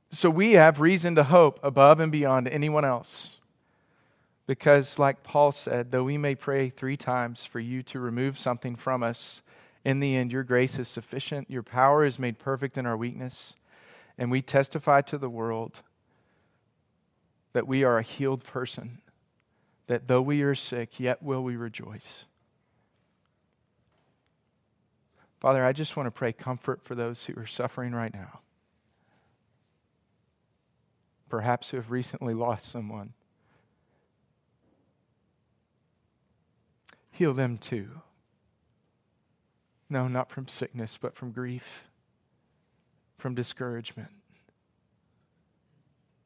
So 0.09 0.29
we 0.29 0.53
have 0.53 0.79
reason 0.79 1.15
to 1.15 1.23
hope 1.23 1.59
above 1.63 1.99
and 1.99 2.11
beyond 2.11 2.47
anyone 2.47 2.85
else. 2.85 3.37
Because, 4.45 4.99
like 4.99 5.23
Paul 5.23 5.51
said, 5.51 5.91
though 5.91 6.03
we 6.03 6.17
may 6.17 6.35
pray 6.35 6.69
three 6.69 6.97
times 6.97 7.45
for 7.45 7.59
you 7.59 7.81
to 7.83 7.99
remove 7.99 8.37
something 8.37 8.75
from 8.75 9.01
us, 9.01 9.41
in 9.85 9.99
the 9.99 10.15
end, 10.15 10.31
your 10.31 10.43
grace 10.43 10.79
is 10.79 10.87
sufficient. 10.87 11.49
Your 11.49 11.63
power 11.63 12.03
is 12.03 12.17
made 12.17 12.39
perfect 12.39 12.77
in 12.77 12.85
our 12.85 12.97
weakness. 12.97 13.55
And 14.17 14.31
we 14.31 14.41
testify 14.41 15.01
to 15.01 15.17
the 15.17 15.29
world 15.29 15.81
that 17.53 17.67
we 17.67 17.83
are 17.83 17.97
a 17.97 18.03
healed 18.03 18.43
person 18.43 18.99
that 19.93 20.07
though 20.07 20.23
we 20.23 20.41
are 20.41 20.55
sick, 20.55 20.99
yet 20.99 21.21
will 21.21 21.43
we 21.43 21.55
rejoice. 21.55 22.25
Father, 25.39 25.63
I 25.63 25.71
just 25.71 25.95
want 25.95 26.07
to 26.07 26.11
pray 26.11 26.33
comfort 26.33 26.81
for 26.81 26.95
those 26.95 27.25
who 27.25 27.39
are 27.39 27.45
suffering 27.45 27.93
right 27.93 28.11
now. 28.11 28.39
Perhaps 31.29 31.69
who 31.69 31.77
have 31.77 31.91
recently 31.91 32.33
lost 32.33 32.69
someone. 32.69 33.13
Heal 37.11 37.35
them 37.35 37.59
too. 37.59 38.01
No, 39.91 40.07
not 40.07 40.31
from 40.31 40.47
sickness, 40.47 40.97
but 40.99 41.15
from 41.15 41.31
grief, 41.31 41.87
from 43.15 43.35
discouragement. 43.35 44.09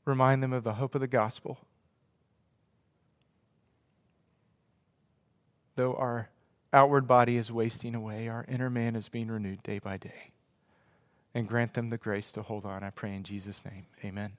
Remind 0.05 0.41
them 0.41 0.53
of 0.53 0.63
the 0.63 0.75
hope 0.75 0.95
of 0.95 1.01
the 1.01 1.07
gospel 1.07 1.66
though 5.77 5.95
our 5.95 6.29
outward 6.73 7.07
body 7.07 7.37
is 7.37 7.51
wasting 7.51 7.95
away, 7.95 8.27
our 8.27 8.45
inner 8.49 8.69
man 8.69 8.95
is 8.95 9.07
being 9.07 9.29
renewed 9.29 9.63
day 9.63 9.79
by 9.79 9.95
day. 9.95 10.31
And 11.33 11.47
grant 11.47 11.73
them 11.73 11.89
the 11.89 11.97
grace 11.97 12.31
to 12.33 12.41
hold 12.41 12.65
on. 12.65 12.83
I 12.83 12.89
pray 12.89 13.15
in 13.15 13.23
Jesus' 13.23 13.63
name. 13.63 13.85
Amen. 14.03 14.33